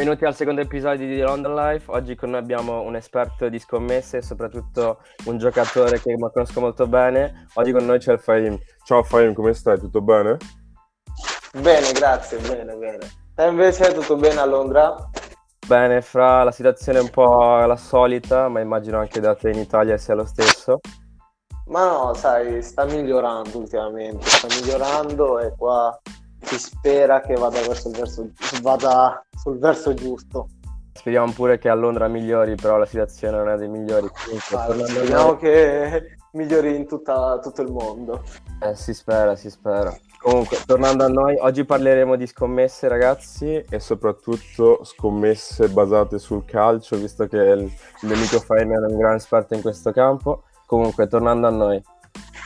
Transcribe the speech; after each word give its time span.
Benvenuti 0.00 0.24
al 0.24 0.34
secondo 0.34 0.62
episodio 0.62 1.06
di 1.06 1.20
London 1.20 1.54
Life. 1.54 1.90
Oggi 1.90 2.14
con 2.14 2.30
noi 2.30 2.40
abbiamo 2.40 2.80
un 2.80 2.96
esperto 2.96 3.50
di 3.50 3.58
scommesse 3.58 4.16
e 4.16 4.22
soprattutto 4.22 5.02
un 5.26 5.36
giocatore 5.36 6.00
che 6.00 6.16
conosco 6.16 6.58
molto 6.58 6.86
bene. 6.86 7.48
Oggi 7.52 7.70
con 7.70 7.84
noi 7.84 7.98
c'è 7.98 8.14
il 8.14 8.18
Fahim. 8.18 8.58
Ciao 8.82 9.02
Fahim, 9.02 9.34
come 9.34 9.52
stai? 9.52 9.78
Tutto 9.78 10.00
bene? 10.00 10.38
Bene, 11.52 11.92
grazie, 11.92 12.38
bene, 12.38 12.74
bene. 12.76 12.98
Te 13.34 13.44
invece 13.44 13.92
tutto 13.92 14.16
bene 14.16 14.40
a 14.40 14.46
Londra? 14.46 14.96
Bene, 15.66 16.00
fra 16.00 16.44
la 16.44 16.52
situazione 16.52 16.98
è 16.98 17.02
un 17.02 17.10
po' 17.10 17.66
la 17.66 17.76
solita, 17.76 18.48
ma 18.48 18.60
immagino 18.60 18.98
anche 18.98 19.20
da 19.20 19.34
te 19.34 19.50
in 19.50 19.58
Italia 19.58 19.98
sia 19.98 20.14
lo 20.14 20.24
stesso. 20.24 20.80
Ma 21.66 21.86
no, 21.86 22.14
sai, 22.14 22.62
sta 22.62 22.86
migliorando 22.86 23.58
ultimamente, 23.58 24.26
sta 24.26 24.46
migliorando 24.48 25.40
e 25.40 25.52
qua 25.54 26.00
si 26.42 26.58
spera 26.58 27.20
che 27.20 27.34
vada, 27.34 27.60
verso 27.60 27.88
il 27.88 27.96
verso, 27.96 28.30
vada 28.62 29.24
sul 29.36 29.58
verso 29.58 29.94
giusto. 29.94 30.48
Speriamo 30.92 31.32
pure 31.32 31.58
che 31.58 31.68
a 31.68 31.74
Londra 31.74 32.08
migliori, 32.08 32.56
però 32.56 32.76
la 32.76 32.86
situazione 32.86 33.36
non 33.36 33.48
è 33.48 33.56
dei 33.56 33.68
migliori. 33.68 34.08
Comunque, 34.08 34.86
speriamo 34.86 35.36
che 35.36 36.16
migliori 36.32 36.76
in 36.76 36.86
tutta, 36.86 37.38
tutto 37.38 37.62
il 37.62 37.70
mondo. 37.70 38.22
Eh, 38.62 38.74
si 38.74 38.92
spera, 38.92 39.34
si 39.36 39.50
spera. 39.50 39.96
Comunque, 40.20 40.58
tornando 40.66 41.04
a 41.04 41.08
noi, 41.08 41.36
oggi 41.38 41.64
parleremo 41.64 42.16
di 42.16 42.26
scommesse, 42.26 42.88
ragazzi, 42.88 43.64
e 43.68 43.80
soprattutto 43.80 44.84
scommesse 44.84 45.68
basate 45.68 46.18
sul 46.18 46.44
calcio, 46.44 46.96
visto 46.96 47.26
che 47.26 47.38
il, 47.38 47.72
amico 48.02 48.38
Faina 48.38 48.74
è 48.74 48.90
un 48.90 48.98
gran 48.98 49.14
esperto 49.14 49.54
in 49.54 49.62
questo 49.62 49.92
campo. 49.92 50.42
Comunque, 50.66 51.06
tornando 51.08 51.46
a 51.46 51.50
noi, 51.50 51.82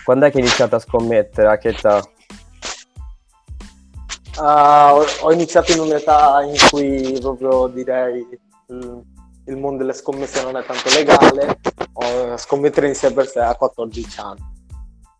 quando 0.04 0.26
è 0.26 0.30
che 0.30 0.36
hai 0.36 0.44
iniziato 0.44 0.76
a 0.76 0.78
scommettere? 0.78 1.48
A 1.48 1.56
che 1.56 1.70
età? 1.70 2.00
Uh, 4.36 5.04
ho 5.20 5.32
iniziato 5.32 5.72
in 5.72 5.78
un'età 5.78 6.42
in 6.42 6.56
cui 6.68 7.16
proprio 7.20 7.68
direi 7.68 8.26
il, 8.68 9.02
il 9.46 9.56
mondo 9.56 9.78
delle 9.78 9.92
scommesse 9.92 10.42
non 10.42 10.56
è 10.56 10.64
tanto 10.64 10.88
legale, 10.96 11.60
ho 11.92 12.36
scommettere 12.36 12.88
in 12.88 12.94
sé 12.94 13.12
per 13.12 13.28
sé 13.28 13.40
a 13.40 13.54
14 13.54 14.20
anni, 14.20 14.40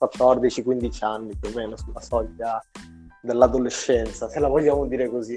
14-15 0.01 1.05
anni 1.05 1.37
più 1.37 1.51
o 1.51 1.53
meno 1.55 1.77
sulla 1.77 2.01
soglia 2.01 2.61
dell'adolescenza, 3.23 4.29
se 4.29 4.41
la 4.41 4.49
vogliamo 4.49 4.87
dire 4.87 5.09
così. 5.09 5.37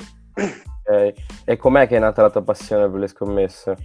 Okay. 0.87 1.13
E 1.45 1.57
com'è 1.57 1.87
che 1.87 1.97
è 1.97 1.99
nata 1.99 2.21
la 2.21 2.29
tua 2.29 2.41
passione 2.41 2.89
per 2.89 2.99
le 2.99 3.07
scommesse? 3.07 3.75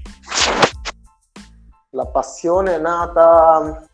La 1.90 2.06
passione 2.06 2.76
è 2.76 2.78
nata 2.78 3.86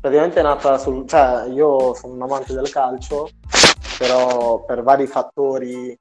praticamente 0.00 0.40
è 0.40 0.42
nata 0.42 0.76
sul 0.76 1.06
cioè 1.06 1.46
io 1.48 1.94
sono 1.94 2.12
un 2.12 2.22
amante 2.22 2.52
del 2.52 2.68
calcio 2.70 3.30
però 3.98 4.64
per 4.64 4.82
vari 4.82 5.06
fattori 5.06 5.98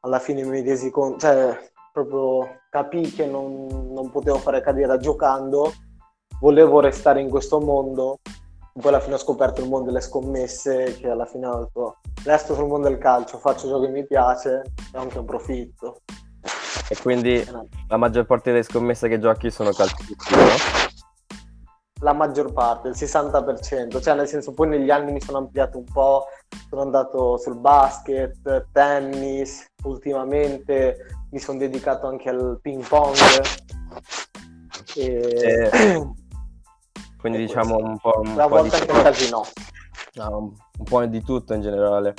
alla 0.00 0.18
fine 0.18 0.44
mi 0.44 0.62
resi 0.62 0.90
conto, 0.90 1.18
cioè 1.18 1.70
proprio 1.92 2.60
capì 2.70 3.10
che 3.12 3.26
non, 3.26 3.92
non 3.92 4.10
potevo 4.10 4.38
fare 4.38 4.60
carriera 4.60 4.96
giocando, 4.98 5.72
volevo 6.40 6.80
restare 6.80 7.20
in 7.20 7.28
questo 7.28 7.60
mondo, 7.60 8.18
poi 8.72 8.88
alla 8.88 9.00
fine 9.00 9.14
ho 9.14 9.18
scoperto 9.18 9.62
il 9.62 9.68
mondo 9.68 9.86
delle 9.86 10.00
scommesse, 10.00 10.96
che 10.98 11.08
alla 11.08 11.24
fine 11.24 11.46
ho 11.46 11.58
detto 11.60 11.96
resto 12.24 12.54
sul 12.54 12.66
mondo 12.66 12.88
del 12.88 12.98
calcio, 12.98 13.38
faccio 13.38 13.68
ciò 13.68 13.80
che 13.80 13.88
mi 13.88 14.06
piace 14.06 14.62
e 14.92 14.98
anche 14.98 15.18
un 15.18 15.24
profitto. 15.24 16.02
E 16.88 16.96
quindi 17.00 17.44
la 17.88 17.96
maggior 17.96 18.26
parte 18.26 18.50
delle 18.52 18.62
scommesse 18.62 19.08
che 19.08 19.18
giochi 19.18 19.50
sono 19.50 19.70
calcistiche, 19.70 20.36
no? 20.36 20.84
la 22.00 22.12
maggior 22.12 22.52
parte, 22.52 22.88
il 22.88 22.94
60%, 22.94 24.02
cioè 24.02 24.14
nel 24.14 24.28
senso 24.28 24.52
poi 24.52 24.68
negli 24.68 24.90
anni 24.90 25.12
mi 25.12 25.20
sono 25.20 25.38
ampliato 25.38 25.78
un 25.78 25.84
po', 25.84 26.26
sono 26.68 26.82
andato 26.82 27.36
sul 27.38 27.56
basket, 27.56 28.68
tennis, 28.72 29.66
ultimamente 29.84 31.06
mi 31.30 31.38
sono 31.38 31.58
dedicato 31.58 32.06
anche 32.06 32.28
al 32.28 32.58
ping 32.60 32.86
pong. 32.86 33.16
E... 34.94 35.70
Eh, 35.70 35.70
quindi 37.18 37.38
diciamo 37.38 37.76
un 37.76 37.98
po'... 37.98 38.20
Un 38.20 38.28
Una 38.32 38.42
po 38.44 38.56
volta 38.56 38.76
anche 38.76 38.92
il 38.92 39.02
casino. 39.02 39.44
No, 40.14 40.38
un, 40.38 40.52
un 40.78 40.84
po' 40.84 41.04
di 41.06 41.22
tutto 41.22 41.54
in 41.54 41.60
generale. 41.60 42.14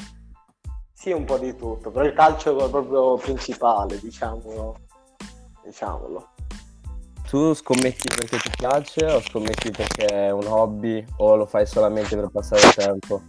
Sì, 0.94 1.12
un 1.12 1.26
po' 1.26 1.38
di 1.38 1.56
tutto, 1.56 1.92
però 1.92 2.06
il 2.06 2.14
calcio 2.14 2.66
è 2.66 2.70
proprio 2.70 3.16
principale, 3.18 4.00
diciamolo. 4.00 4.78
diciamolo. 5.64 6.30
Tu 7.28 7.54
scommetti 7.54 8.08
perché 8.08 8.38
ti 8.38 8.50
piace 8.56 9.06
o 9.06 9.22
scommetti 9.22 9.70
perché 9.70 10.06
è 10.06 10.32
un 10.32 10.48
hobby 10.48 11.06
o 11.18 11.36
lo 11.36 11.46
fai 11.46 11.66
solamente 11.66 12.16
per 12.16 12.30
passare 12.30 12.62
il 12.62 12.74
tempo? 12.74 13.22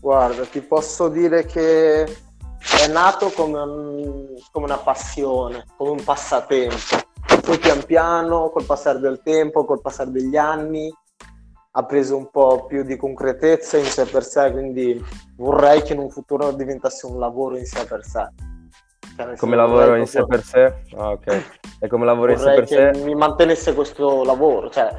Guarda, 0.00 0.46
ti 0.46 0.62
posso 0.62 1.08
dire 1.08 1.44
che 1.44 2.04
è 2.04 2.88
nato 2.90 3.30
come, 3.30 3.60
un, 3.60 4.26
come 4.50 4.64
una 4.64 4.78
passione, 4.78 5.66
come 5.76 5.90
un 5.90 6.02
passatempo. 6.02 6.98
Poi 7.42 7.58
pian 7.58 7.84
piano, 7.84 8.48
col 8.48 8.64
passare 8.64 8.98
del 8.98 9.20
tempo, 9.22 9.64
col 9.64 9.82
passare 9.82 10.10
degli 10.10 10.36
anni, 10.36 10.90
ha 11.72 11.84
preso 11.84 12.16
un 12.16 12.30
po' 12.30 12.64
più 12.66 12.82
di 12.82 12.96
concretezza 12.96 13.76
in 13.76 13.84
sé 13.84 14.06
per 14.06 14.24
sé, 14.24 14.50
quindi 14.50 15.02
vorrei 15.36 15.82
che 15.82 15.92
in 15.92 15.98
un 15.98 16.10
futuro 16.10 16.50
diventasse 16.52 17.06
un 17.06 17.18
lavoro 17.18 17.58
in 17.58 17.66
sé 17.66 17.84
per 17.84 18.04
sé. 18.04 18.28
Cioè, 19.16 19.36
come 19.36 19.56
lavoro 19.56 19.96
in 19.96 20.06
sé 20.06 20.24
per 20.24 20.42
sé? 20.42 20.82
Ah, 20.96 21.10
ok. 21.10 21.58
E 21.78 21.88
come 21.88 22.06
lavoro 22.06 22.32
in 22.32 22.38
sé 22.38 22.54
per 22.54 22.66
sé? 22.66 22.90
mi 23.04 23.14
mantenesse 23.14 23.74
questo 23.74 24.24
lavoro, 24.24 24.70
cioè 24.70 24.90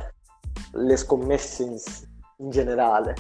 le 0.74 0.96
scommesse 0.96 1.64
in, 1.64 1.76
in 2.38 2.50
generale. 2.50 3.16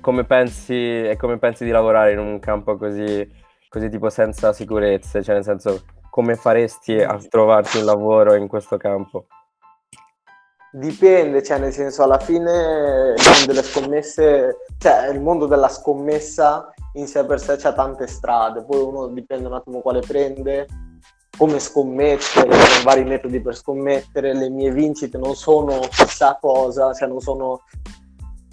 Come 0.00 0.24
pensi, 0.24 0.74
e 0.74 1.16
come 1.18 1.38
pensi 1.38 1.64
di 1.64 1.70
lavorare 1.70 2.12
in 2.12 2.18
un 2.18 2.38
campo 2.38 2.78
così, 2.78 3.28
così 3.68 3.90
tipo 3.90 4.08
senza 4.08 4.52
sicurezze? 4.54 5.22
Cioè, 5.22 5.34
nel 5.34 5.44
senso, 5.44 5.82
come 6.08 6.36
faresti 6.36 6.98
a 7.00 7.18
trovarti 7.28 7.78
un 7.78 7.84
lavoro 7.84 8.34
in 8.34 8.48
questo 8.48 8.78
campo? 8.78 9.26
Dipende, 10.72 11.42
cioè 11.42 11.58
nel 11.58 11.72
senso 11.72 12.02
alla 12.02 12.18
fine 12.18 13.14
il 13.16 13.22
mondo 13.26 13.46
delle 13.46 13.62
scommesse, 13.62 14.56
cioè 14.78 15.08
il 15.08 15.20
mondo 15.20 15.46
della 15.46 15.68
scommessa 15.68 16.72
in 16.94 17.06
sé 17.06 17.24
per 17.26 17.40
sé 17.40 17.56
c'ha 17.56 17.72
tante 17.72 18.06
strade, 18.06 18.64
poi 18.64 18.80
uno 18.80 19.08
dipende 19.08 19.48
un 19.48 19.54
attimo 19.54 19.80
quale 19.80 20.00
prende, 20.00 20.66
come 21.36 21.58
scommettere, 21.58 22.48
vari 22.84 23.04
metodi 23.04 23.40
per 23.40 23.56
scommettere, 23.56 24.32
le 24.32 24.48
mie 24.48 24.70
vincite 24.70 25.18
non 25.18 25.34
sono 25.34 25.80
chissà 25.90 26.38
cosa, 26.40 26.92
cioè 26.94 27.08
non 27.08 27.20
sono 27.20 27.62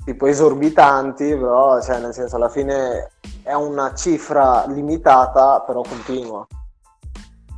tipo 0.07 0.25
esorbitanti, 0.25 1.35
però 1.35 1.81
cioè, 1.81 1.99
nel 1.99 2.13
senso 2.13 2.37
alla 2.37 2.47
fine 2.47 3.11
è 3.43 3.51
una 3.51 3.93
cifra 3.93 4.63
limitata, 4.65 5.61
però 5.67 5.81
continua. 5.81 6.47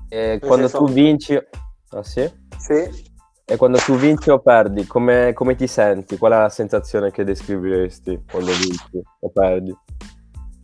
E 0.09 0.39
quando 0.41 0.67
senso... 0.67 0.85
tu 0.85 0.91
vinci... 0.91 1.39
Ah 1.91 2.01
sì? 2.01 2.27
Sì. 2.57 3.07
E 3.45 3.55
quando 3.55 3.77
tu 3.77 3.93
vinci 3.93 4.31
o 4.31 4.39
perdi, 4.39 4.87
come, 4.87 5.33
come 5.33 5.53
ti 5.53 5.67
senti? 5.67 6.17
Qual 6.17 6.31
è 6.31 6.39
la 6.39 6.49
sensazione 6.49 7.11
che 7.11 7.23
descriveresti 7.23 8.23
quando 8.31 8.51
vinci 8.53 8.99
o 9.19 9.29
perdi? 9.29 9.77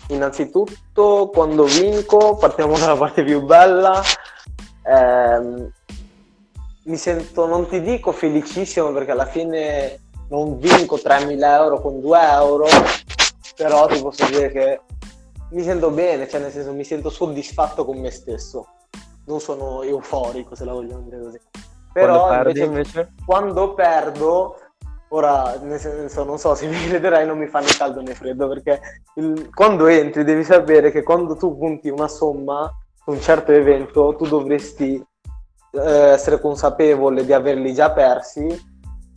Innanzitutto, 0.08 1.30
quando 1.32 1.66
vinco, 1.66 2.36
partiamo 2.36 2.80
dalla 2.80 2.98
parte 2.98 3.24
più 3.24 3.44
bella, 3.44 4.02
ehm, 4.84 5.72
mi 6.86 6.98
sento, 6.98 7.46
non 7.46 7.68
ti 7.68 7.80
dico 7.82 8.12
felicissimo 8.12 8.92
perché 8.92 9.12
alla 9.12 9.28
fine 9.28 10.00
non 10.30 10.58
vinco 10.58 10.96
3.000 10.98 11.44
euro 11.44 11.82
con 11.82 12.00
2 12.00 12.20
euro, 12.32 12.66
però 13.56 13.86
ti 13.88 14.02
posso 14.02 14.26
dire 14.26 14.52
che 14.52 14.82
mi 15.52 15.64
sento 15.64 15.90
bene, 15.92 16.28
cioè 16.28 16.42
nel 16.42 16.52
senso 16.52 16.74
mi 16.74 16.84
sento 16.84 17.10
soddisfatto 17.10 17.86
con 17.86 18.00
me 18.00 18.12
stesso, 18.12 18.68
non 19.26 19.40
sono 19.40 19.82
euforico 19.84 20.56
se 20.56 20.66
la 20.66 20.74
vogliamo 20.74 21.02
dire 21.02 21.22
così. 21.22 21.40
Però 21.94 22.26
quando 22.28 22.50
invece, 22.50 22.64
invece, 22.66 23.14
quando 23.26 23.74
perdo 23.74 24.58
Ora, 25.10 25.58
nel 25.62 25.80
senso, 25.80 26.24
non 26.24 26.40
so 26.40 26.56
se 26.56 26.68
mi 26.68 26.88
crederai, 26.88 27.26
non 27.26 27.38
mi 27.38 27.48
fa 27.48 27.60
né 27.60 27.68
caldo 27.78 28.02
né 28.02 28.16
freddo, 28.16 28.48
perché 28.48 28.82
il, 29.16 29.50
quando 29.54 29.86
entri 29.86 30.24
devi 30.24 30.44
sapere 30.44 30.92
che 30.92 31.04
quando 31.04 31.36
tu 31.38 31.58
punti 31.58 31.90
una 31.90 32.08
somma 32.08 32.70
su 33.02 33.12
un 33.12 33.22
certo 33.22 33.52
evento, 33.52 34.16
tu 34.18 34.26
dovresti 34.28 35.02
eh, 35.72 36.10
essere 36.10 36.40
consapevole 36.40 37.24
di 37.24 37.34
averli 37.34 37.74
già 37.74 37.92
persi 37.92 38.48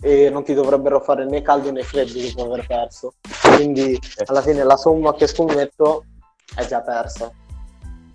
e 0.01 0.31
non 0.31 0.45
ti 0.45 0.55
dovrebbero 0.55 1.01
fare 1.01 1.25
né 1.25 1.43
caldo 1.43 1.71
né 1.73 1.83
freddo 1.83 2.19
dopo 2.21 2.53
aver 2.53 2.67
perso. 2.67 3.15
Quindi 3.57 3.99
alla 4.27 4.43
fine 4.43 4.63
la 4.65 4.77
somma 4.77 5.15
che 5.15 5.27
scommetto 5.27 6.05
è 6.55 6.67
già 6.67 6.81
persa. 6.81 7.33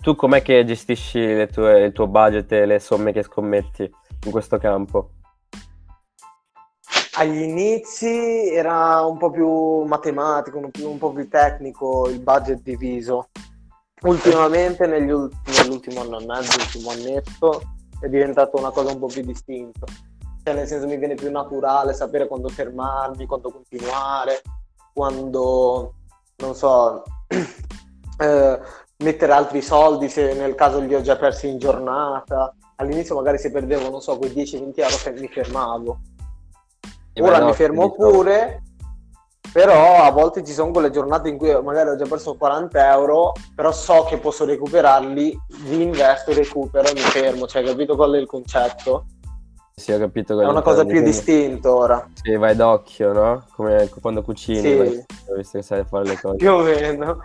Tu 0.01 0.15
com'è 0.15 0.41
che 0.41 0.65
gestisci 0.65 1.47
tue, 1.51 1.85
il 1.85 1.91
tuo 1.93 2.07
budget 2.07 2.51
e 2.51 2.65
le 2.65 2.79
somme 2.79 3.11
che 3.11 3.23
scommetti 3.23 3.89
in 4.25 4.31
questo 4.31 4.57
campo? 4.57 5.11
agli 7.15 7.41
inizi 7.41 8.49
era 8.49 9.05
un 9.05 9.17
po' 9.17 9.29
più 9.29 9.83
matematico, 9.83 10.57
un, 10.57 10.71
più, 10.71 10.89
un 10.89 10.97
po' 10.97 11.11
più 11.11 11.27
tecnico 11.27 12.09
il 12.09 12.19
budget 12.19 12.61
diviso. 12.61 13.29
Ultimamente, 14.01 14.85
ulti- 14.85 15.37
nell'ultimo 15.57 16.01
anno 16.01 16.19
e 16.19 16.25
mezzo, 16.25 16.57
l'ultimo 16.57 16.89
annetto, 16.89 17.61
è 17.99 18.07
diventato 18.07 18.57
una 18.57 18.71
cosa 18.71 18.91
un 18.91 18.99
po' 18.99 19.07
più 19.07 19.23
distinta. 19.23 19.85
Cioè, 20.43 20.53
nel 20.53 20.67
senso 20.67 20.87
mi 20.87 20.97
viene 20.97 21.15
più 21.15 21.31
naturale 21.31 21.93
sapere 21.93 22.27
quando 22.27 22.49
fermarmi, 22.49 23.25
quando 23.25 23.49
continuare, 23.49 24.41
quando, 24.93 25.93
non 26.37 26.53
so, 26.53 27.03
eh, 28.19 28.59
mettere 28.97 29.31
altri 29.31 29.61
soldi 29.61 30.09
se 30.09 30.33
nel 30.33 30.55
caso 30.55 30.79
li 30.79 30.93
ho 30.93 31.01
già 31.01 31.15
persi 31.15 31.47
in 31.47 31.59
giornata. 31.59 32.53
All'inizio 32.75 33.15
magari 33.15 33.37
se 33.37 33.51
perdevo, 33.51 33.89
non 33.89 34.01
so, 34.01 34.17
quei 34.17 34.31
10-20 34.31 34.73
euro 34.75 35.19
mi 35.19 35.27
fermavo. 35.27 35.99
Ora 37.21 37.39
no, 37.39 37.45
mi 37.45 37.53
fermo 37.53 37.91
pure, 37.91 38.63
però 39.53 40.03
a 40.03 40.11
volte 40.11 40.43
ci 40.43 40.51
sono 40.51 40.71
quelle 40.71 40.89
giornate 40.89 41.29
in 41.29 41.37
cui 41.37 41.53
magari 41.61 41.89
ho 41.89 41.95
già 41.95 42.05
perso 42.05 42.35
40 42.35 42.91
euro, 42.91 43.31
però 43.55 43.71
so 43.71 44.03
che 44.03 44.17
posso 44.17 44.43
recuperarli, 44.43 45.39
li 45.67 45.81
investo, 45.83 46.33
recupero 46.33 46.89
e 46.89 46.93
mi 46.93 46.99
fermo, 46.99 47.47
cioè 47.47 47.63
capito 47.63 47.95
qual 47.95 48.13
è 48.13 48.17
il 48.17 48.25
concetto? 48.25 49.05
Sì, 49.75 49.91
ho 49.91 49.97
capito. 49.97 50.39
È 50.39 50.45
una 50.45 50.61
cosa 50.61 50.85
più 50.85 51.01
distinta 51.01 51.73
ora. 51.73 52.07
Sì, 52.13 52.35
vai 52.35 52.55
d'occhio, 52.55 53.11
no? 53.11 53.45
Come 53.55 53.89
quando 53.99 54.21
cucini, 54.21 54.61
sì. 54.61 54.75
vai, 54.75 55.05
visto 55.35 55.57
che 55.57 55.63
sai 55.63 55.83
fare 55.83 56.05
le 56.05 56.19
cose. 56.19 56.35
Più 56.37 56.51
o 56.51 56.61
meno. 56.61 57.17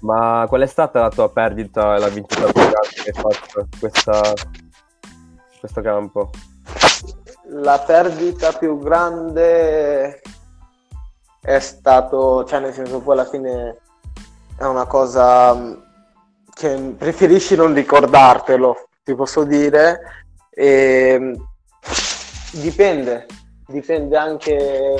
Ma 0.00 0.46
qual 0.48 0.62
è 0.62 0.66
stata 0.66 1.00
la 1.00 1.10
tua 1.10 1.30
perdita 1.30 1.96
e 1.96 1.98
la 1.98 2.08
vincita 2.08 2.50
più 2.50 2.62
grande 2.62 2.88
che 3.02 3.10
hai 3.10 3.20
fatto 3.20 3.68
questa, 3.78 4.32
questo 5.58 5.80
campo? 5.82 6.30
La 7.48 7.78
perdita 7.78 8.52
più 8.52 8.78
grande 8.78 10.22
è 11.40 11.58
stato, 11.58 12.44
cioè 12.44 12.60
nel 12.60 12.72
senso 12.72 13.00
poi 13.00 13.12
alla 13.12 13.28
fine 13.28 13.80
è 14.56 14.64
una 14.64 14.86
cosa 14.86 15.54
mm, 15.54 15.72
che 16.54 16.94
preferisci 16.96 17.56
non 17.56 17.74
ricordartelo, 17.74 18.88
ti 19.02 19.14
posso 19.14 19.44
dire. 19.44 20.00
E 20.50 21.16
mm, 21.20 21.34
dipende, 22.60 23.26
dipende 23.66 24.16
anche 24.16 24.96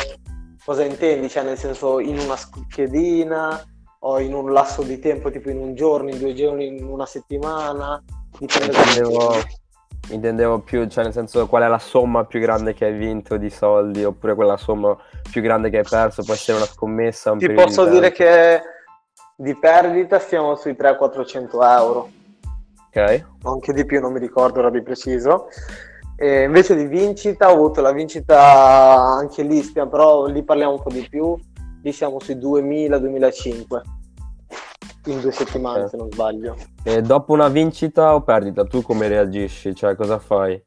cosa 0.65 0.85
intendi, 0.85 1.29
cioè 1.29 1.45
nel 1.45 1.59
senso 1.59 2.01
in 2.01 2.19
una 2.19 2.37
schedina 2.37 3.63
o 4.01 4.21
in 4.21 4.35
un 4.35 4.53
lasso 4.53 4.83
di 4.83 4.99
tempo, 4.99 5.31
tipo 5.31 5.51
in 5.51 5.59
un 5.59 5.75
giorno, 5.75 6.11
in 6.11 6.19
due 6.19 6.35
giorni, 6.35 6.67
in 6.67 6.85
una 6.85 7.07
settimana. 7.07 8.03
Dipende 8.39 8.77
intendevo, 8.77 9.35
intendevo 10.11 10.59
più, 10.59 10.87
cioè 10.89 11.05
nel 11.05 11.13
senso 11.13 11.47
qual 11.47 11.63
è 11.63 11.69
la 11.69 11.79
somma 11.79 12.25
più 12.25 12.41
grande 12.41 12.75
che 12.75 12.87
hai 12.87 12.95
vinto 12.95 13.37
di 13.37 13.49
soldi 13.49 14.05
oppure 14.05 14.35
quella 14.35 14.57
somma 14.57 14.97
più 15.31 15.41
grande 15.41 15.71
che 15.71 15.79
hai 15.79 15.87
perso, 15.89 16.23
può 16.23 16.35
essere 16.35 16.57
una 16.59 16.67
scommessa. 16.67 17.33
Un 17.33 17.39
Ti 17.39 17.53
posso 17.53 17.87
dire 17.87 18.11
che 18.13 18.61
di 19.37 19.57
perdita 19.57 20.19
stiamo 20.19 20.55
sui 20.57 20.73
300-400 20.73 21.49
euro. 21.79 22.11
Ok. 22.89 23.25
Anche 23.43 23.73
di 23.73 23.85
più, 23.85 24.01
non 24.01 24.13
mi 24.13 24.19
ricordo 24.19 24.61
ora 24.61 24.71
di 24.71 24.83
preciso. 24.83 25.49
E 26.17 26.43
invece 26.45 26.77
di 26.77 26.87
vincita 26.87 27.51
ho 27.51 27.55
avuto 27.55 27.81
la 27.81 27.93
vincita 27.93 28.97
anche 28.97 29.43
lì, 29.43 29.63
stiamo, 29.63 29.91
però 29.91 30.27
lì 30.27 30.43
parliamo 30.43 30.75
un 30.75 30.83
po' 30.83 30.91
di 30.91 31.07
più, 31.09 31.37
lì 31.83 31.93
siamo 31.93 32.21
sui 32.21 32.37
2000-2005 32.37 33.81
in 35.07 35.21
due 35.21 35.33
settimane 35.33 35.85
eh. 35.85 35.89
se 35.89 35.97
non 35.97 36.11
sbaglio. 36.11 36.57
E 36.83 37.03
dopo 37.03 37.33
una 37.33 37.49
vincita 37.49 38.15
o 38.15 38.23
perdita, 38.23 38.65
tu 38.65 38.83
come 38.83 39.09
reagisci? 39.09 39.75
Cioè 39.75 39.97
cosa 39.97 40.19
fai? 40.19 40.63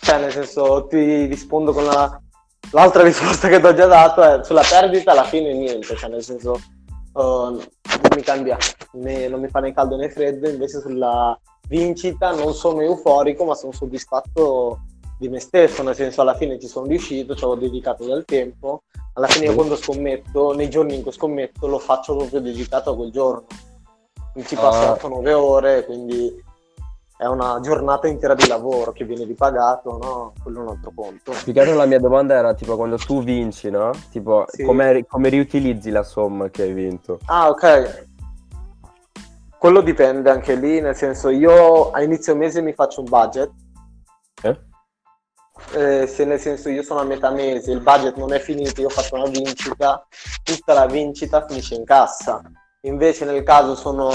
Cioè 0.00 0.20
nel 0.20 0.32
senso 0.32 0.86
ti 0.88 1.26
rispondo 1.26 1.72
con 1.72 1.84
la... 1.84 2.20
l'altra 2.70 3.02
risposta 3.02 3.48
che 3.48 3.60
ti 3.60 3.66
ho 3.66 3.74
già 3.74 3.86
dato 3.86 4.22
è 4.22 4.42
sulla 4.42 4.64
perdita 4.68 5.12
alla 5.12 5.24
fine 5.24 5.52
niente, 5.52 5.94
cioè 5.94 6.10
nel 6.10 6.22
senso 6.22 6.58
uh, 7.12 7.20
non 7.20 8.10
mi 8.14 8.22
cambia, 8.22 8.56
né, 8.92 9.28
non 9.28 9.40
mi 9.40 9.48
fa 9.48 9.60
né 9.60 9.72
caldo 9.72 9.96
né 9.96 10.08
freddo, 10.08 10.48
invece 10.48 10.80
sulla 10.80 11.38
vincita 11.68 12.34
non 12.34 12.54
sono 12.54 12.80
euforico 12.80 13.44
ma 13.44 13.54
sono 13.54 13.72
soddisfatto 13.72 14.80
di 15.18 15.28
me 15.28 15.38
stesso, 15.38 15.82
nel 15.82 15.94
senso 15.94 16.20
alla 16.20 16.34
fine 16.34 16.58
ci 16.58 16.66
sono 16.66 16.86
riuscito, 16.86 17.36
ci 17.36 17.44
ho 17.44 17.54
dedicato 17.54 18.04
del 18.04 18.24
tempo, 18.24 18.82
alla 19.14 19.28
fine 19.28 19.46
io 19.46 19.54
quando 19.54 19.76
scommetto, 19.76 20.52
nei 20.52 20.68
giorni 20.68 20.96
in 20.96 21.02
cui 21.02 21.12
scommetto 21.12 21.66
lo 21.68 21.78
faccio 21.78 22.16
proprio 22.16 22.40
dedicato 22.40 22.90
a 22.90 22.96
quel 22.96 23.12
giorno, 23.12 23.46
mi 24.34 24.44
ci 24.44 24.56
passo 24.56 25.06
uh. 25.06 25.08
8-9 25.08 25.32
ore, 25.32 25.84
quindi 25.84 26.42
è 27.22 27.26
una 27.26 27.60
giornata 27.60 28.08
intera 28.08 28.34
di 28.34 28.48
lavoro 28.48 28.90
che 28.90 29.04
viene 29.04 29.24
ripagato, 29.24 29.96
no? 30.02 30.32
Quello 30.42 30.58
è 30.58 30.62
un 30.62 30.68
altro 30.68 30.92
conto. 30.94 31.32
Più 31.44 31.52
la 31.52 31.86
mia 31.86 32.00
domanda 32.00 32.34
era 32.34 32.52
tipo 32.52 32.74
quando 32.76 32.96
tu 32.96 33.22
vinci, 33.22 33.70
no? 33.70 33.92
Tipo 34.10 34.44
sì. 34.48 34.64
come, 34.64 35.06
come 35.06 35.28
riutilizzi 35.28 35.90
la 35.90 36.02
somma 36.02 36.50
che 36.50 36.62
hai 36.62 36.72
vinto? 36.72 37.20
Ah 37.26 37.48
ok, 37.48 38.06
quello 39.62 39.80
dipende 39.80 40.28
anche 40.28 40.56
lì, 40.56 40.80
nel 40.80 40.96
senso 40.96 41.28
io 41.28 41.92
a 41.92 42.02
inizio 42.02 42.34
mese 42.34 42.60
mi 42.60 42.72
faccio 42.72 42.98
un 42.98 43.08
budget. 43.08 43.52
Eh? 44.42 44.58
Eh, 45.74 46.06
se 46.08 46.24
nel 46.24 46.40
senso 46.40 46.68
io 46.68 46.82
sono 46.82 46.98
a 46.98 47.04
metà 47.04 47.30
mese, 47.30 47.70
il 47.70 47.80
budget 47.80 48.16
non 48.16 48.32
è 48.32 48.40
finito, 48.40 48.80
io 48.80 48.88
faccio 48.88 49.14
una 49.14 49.28
vincita, 49.28 50.04
tutta 50.42 50.72
la 50.72 50.86
vincita 50.86 51.46
finisce 51.46 51.76
in 51.76 51.84
cassa. 51.84 52.42
Invece 52.80 53.24
nel 53.24 53.44
caso 53.44 53.76
sono, 53.76 54.10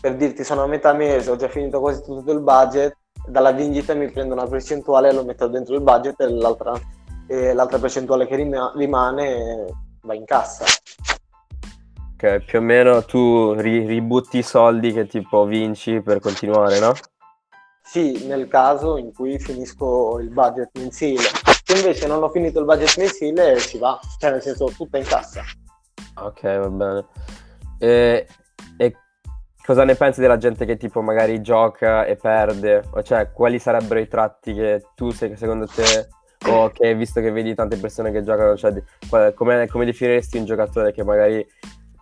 per 0.00 0.16
dirti, 0.16 0.44
sono 0.44 0.62
a 0.62 0.66
metà 0.66 0.92
mese, 0.92 1.30
ho 1.30 1.36
già 1.36 1.48
finito 1.48 1.80
quasi 1.80 2.02
tutto 2.02 2.32
il 2.32 2.40
budget, 2.40 2.96
dalla 3.26 3.52
vincita 3.52 3.94
mi 3.94 4.10
prendo 4.10 4.34
una 4.34 4.46
percentuale 4.46 5.10
e 5.10 5.12
lo 5.12 5.24
metto 5.24 5.46
dentro 5.46 5.74
il 5.74 5.82
budget 5.82 6.20
e 6.20 6.30
l'altra, 6.30 6.72
e 7.26 7.52
l'altra 7.52 7.78
percentuale 7.78 8.26
che 8.26 8.36
rimane 8.36 9.66
va 10.02 10.14
in 10.14 10.24
cassa. 10.24 10.64
Ok, 12.14 12.44
più 12.44 12.58
o 12.58 12.62
meno 12.62 13.02
tu 13.04 13.52
ri- 13.52 13.86
ributti 13.86 14.38
i 14.38 14.42
soldi 14.42 14.92
che 14.92 15.06
tipo 15.06 15.44
vinci 15.44 16.02
per 16.02 16.20
continuare, 16.20 16.78
no? 16.78 16.92
Sì, 17.82 18.26
nel 18.26 18.46
caso 18.46 18.96
in 18.98 19.12
cui 19.12 19.38
finisco 19.38 20.18
il 20.18 20.28
budget 20.28 20.70
mensile. 20.78 21.22
Se 21.64 21.76
invece 21.76 22.06
non 22.06 22.22
ho 22.22 22.28
finito 22.28 22.58
il 22.58 22.64
budget 22.66 22.96
mensile 22.98 23.58
si 23.58 23.78
va, 23.78 23.98
cioè 24.18 24.30
nel 24.32 24.42
senso 24.42 24.66
tutta 24.66 24.98
in 24.98 25.04
cassa. 25.04 25.42
Ok, 26.16 26.42
va 26.42 26.68
bene. 26.68 27.06
E, 27.78 28.26
e 28.76 28.96
cosa 29.70 29.84
ne 29.84 29.94
pensi 29.94 30.20
della 30.20 30.36
gente 30.36 30.64
che 30.64 30.76
tipo 30.76 31.00
magari 31.00 31.40
gioca 31.42 32.04
e 32.04 32.16
perde? 32.16 32.82
O 32.90 33.04
cioè, 33.04 33.30
quali 33.30 33.60
sarebbero 33.60 34.00
i 34.00 34.08
tratti 34.08 34.52
che 34.52 34.82
tu 34.96 35.12
sei, 35.12 35.36
secondo 35.36 35.68
te 35.68 36.08
o 36.48 36.70
che 36.70 36.92
visto 36.96 37.20
che 37.20 37.30
vedi 37.30 37.54
tante 37.54 37.76
persone 37.76 38.10
che 38.10 38.24
giocano, 38.24 38.56
cioè, 38.56 38.82
come, 39.32 39.68
come 39.68 39.84
definiresti 39.84 40.38
un 40.38 40.44
giocatore 40.44 40.90
che 40.90 41.04
magari 41.04 41.46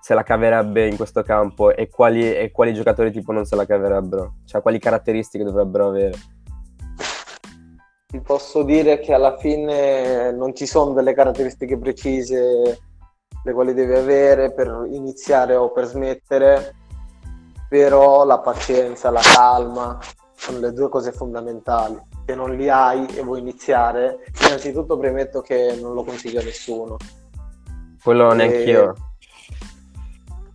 se 0.00 0.15
la 0.15 0.23
caverebbe 0.23 0.87
in 0.87 0.97
questo 0.97 1.23
campo 1.23 1.70
e 1.75 1.91
quali, 1.91 2.35
e 2.35 2.50
quali 2.53 2.73
giocatori 2.73 3.12
tipo 3.12 3.32
non 3.32 3.44
se 3.44 3.55
la 3.55 3.67
caverebbero? 3.67 4.37
Cioè 4.47 4.62
quali 4.62 4.79
caratteristiche 4.79 5.44
dovrebbero 5.44 5.88
avere? 5.88 6.17
Ti 8.06 8.21
posso 8.23 8.62
dire 8.62 8.99
che 8.99 9.12
alla 9.12 9.37
fine 9.37 10.32
non 10.32 10.55
ci 10.55 10.64
sono 10.64 10.94
delle 10.94 11.12
caratteristiche 11.12 11.76
precise 11.76 12.79
le 13.44 13.53
quali 13.53 13.75
devi 13.75 13.93
avere 13.93 14.54
per 14.54 14.87
iniziare 14.90 15.54
o 15.54 15.71
per 15.71 15.85
smettere, 15.85 16.77
però 17.69 18.25
la 18.25 18.39
pazienza, 18.39 19.11
la 19.11 19.21
calma 19.21 19.99
sono 20.35 20.59
le 20.61 20.73
due 20.73 20.89
cose 20.89 21.13
fondamentali. 21.13 22.01
Se 22.27 22.35
non 22.35 22.55
li 22.55 22.69
hai 22.69 23.07
e 23.07 23.23
vuoi 23.23 23.41
iniziare, 23.41 24.25
innanzitutto 24.43 24.97
premetto 24.99 25.41
che 25.41 25.77
non 25.81 25.95
lo 25.95 26.05
consiglio 26.05 26.41
a 26.41 26.45
nessuno. 26.45 26.97
Quello 28.03 28.33
neanch'io 28.33 28.95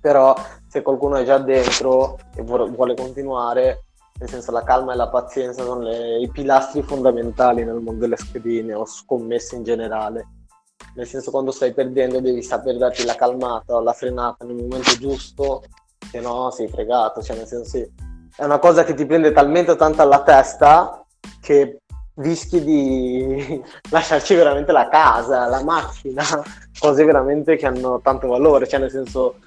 però 0.04 0.36
se 0.68 0.82
qualcuno 0.82 1.16
è 1.16 1.24
già 1.24 1.38
dentro 1.38 2.20
e 2.36 2.42
vuole 2.42 2.94
continuare, 2.94 3.86
nel 4.20 4.28
senso 4.28 4.52
la 4.52 4.62
calma 4.62 4.92
e 4.92 4.98
la 4.98 5.08
pazienza 5.08 5.64
sono 5.64 5.80
le, 5.80 6.20
i 6.20 6.30
pilastri 6.30 6.82
fondamentali 6.82 7.64
nel 7.64 7.80
mondo 7.80 8.02
delle 8.02 8.18
schedine 8.18 8.74
o 8.74 8.86
scommesse 8.86 9.56
in 9.56 9.64
generale. 9.64 10.28
Nel 10.96 11.08
senso 11.08 11.32
quando 11.32 11.52
stai 11.52 11.74
perdendo 11.74 12.20
devi 12.20 12.44
saper 12.44 12.76
darti 12.76 13.06
la 13.06 13.16
calmata 13.16 13.76
o 13.76 13.80
la 13.80 13.94
frenata 13.94 14.44
nel 14.44 14.58
momento 14.58 14.92
giusto, 14.98 15.64
se 16.14 16.20
no 16.20 16.52
sei 16.52 16.68
fregato, 16.68 17.24
cioè 17.24 17.36
nel 17.36 17.48
senso 17.48 17.70
sì. 17.70 17.92
È 18.36 18.44
una 18.44 18.60
cosa 18.60 18.84
che 18.84 18.94
ti 18.94 19.06
prende 19.06 19.32
talmente 19.32 19.76
tanto 19.76 20.04
alla 20.04 20.22
testa 20.22 21.04
che 21.42 21.80
rischi 22.16 22.64
di 22.64 23.64
lasciarci 23.90 24.36
veramente 24.36 24.72
la 24.72 24.88
casa, 24.90 25.48
la 25.48 25.64
macchina, 25.64 26.24
cose 26.78 27.04
veramente 27.04 27.56
che 27.56 27.66
hanno 27.66 28.00
tanto 28.02 28.28
valore, 28.28 28.68
cioè 28.68 28.80
nel 28.80 28.92
senso 28.92 29.38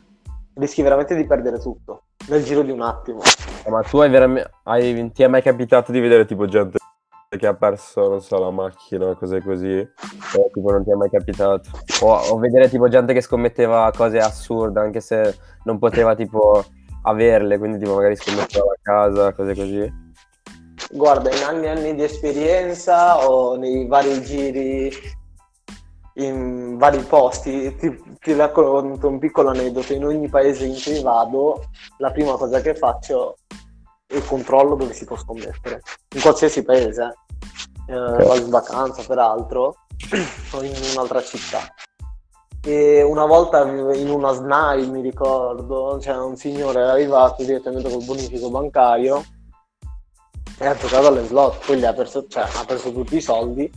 rischi 0.55 0.83
veramente 0.83 1.15
di 1.15 1.25
perdere 1.25 1.61
tutto 1.61 2.03
nel 2.29 2.43
giro 2.43 2.63
di 2.63 2.73
un 2.73 2.83
attimo. 2.83 3.21
Ma 3.69 3.83
tu 3.83 3.99
hai 3.99 4.11
veramente. 4.11 4.51
Hai, 4.65 5.13
ti 5.13 5.23
è 5.23 5.29
mai 5.29 5.43
capitato 5.43 5.93
di 5.93 6.01
vedere 6.01 6.25
tipo 6.25 6.47
gente 6.47 6.79
che 7.29 7.47
ha 7.47 7.55
perso, 7.55 8.09
non 8.09 8.21
so, 8.21 8.39
la 8.39 8.51
macchina 8.51 9.15
cose 9.15 9.43
così? 9.43 9.79
O 9.79 10.51
tipo 10.53 10.71
non 10.71 10.85
ti 10.85 10.91
è 10.91 10.95
mai 10.95 11.11
capitato? 11.11 11.71
O, 12.03 12.15
o 12.15 12.39
vedere 12.39 12.69
tipo 12.69 12.89
gente 12.89 13.13
che 13.13 13.21
scommetteva 13.21 13.91
cose 13.95 14.19
assurde 14.19 14.81
anche 14.81 15.01
se 15.01 15.37
non 15.65 15.79
poteva 15.79 16.15
tipo 16.15 16.65
averle, 17.03 17.59
quindi 17.59 17.79
tipo 17.79 17.95
magari 17.95 18.17
scommetteva 18.17 18.67
la 18.67 18.79
casa, 18.81 19.33
cose 19.33 19.55
così? 19.55 20.05
Guarda, 20.93 21.35
in 21.35 21.43
anni 21.43 21.67
e 21.67 21.69
anni 21.69 21.95
di 21.95 22.03
esperienza 22.05 23.27
o 23.27 23.57
nei 23.57 23.87
vari 23.87 24.23
giri 24.23 24.93
in 26.15 26.77
vari 26.77 26.99
posti. 27.01 27.75
Ti, 27.77 28.17
ti 28.21 28.35
racconto 28.35 29.09
un 29.09 29.19
piccolo 29.19 29.51
aneddoto. 29.51 29.93
In 29.93 30.05
ogni 30.05 30.29
paese 30.29 30.65
in 30.67 30.77
cui 30.81 31.03
vado, 31.03 31.65
la 31.99 32.11
prima 32.13 32.37
cosa 32.37 32.61
che 32.61 32.75
faccio 32.75 33.39
il 34.09 34.25
controllo 34.25 34.75
dove 34.75 34.93
si 34.93 35.05
può 35.05 35.17
scommettere. 35.17 35.83
In 36.15 36.21
qualsiasi 36.21 36.63
paese, 36.63 37.15
eh, 37.89 37.95
vado 37.95 38.41
in 38.41 38.51
vacanza 38.51 39.03
peraltro, 39.03 39.77
o 40.53 40.63
in 40.63 40.75
un'altra 40.93 41.23
città. 41.23 41.61
E 42.63 43.03
una 43.03 43.27
volta 43.27 43.65
in 43.65 44.11
una 44.11 44.33
SNAI, 44.33 44.91
mi 44.91 45.01
ricordo, 45.01 45.99
c'era 46.01 46.25
un 46.25 46.37
signore 46.37 46.83
arrivato 46.83 47.45
direttamente 47.45 47.89
col 47.89 48.05
bonifico 48.05 48.51
bancario 48.51 49.25
e 50.59 50.67
ha 50.67 50.75
giocato 50.75 51.07
alle 51.07 51.25
slot, 51.27 51.65
quindi 51.65 51.87
ha 51.87 51.93
perso, 51.93 52.27
cioè, 52.27 52.43
ha 52.43 52.65
perso 52.65 52.93
tutti 52.93 53.17
i 53.17 53.21
soldi, 53.21 53.71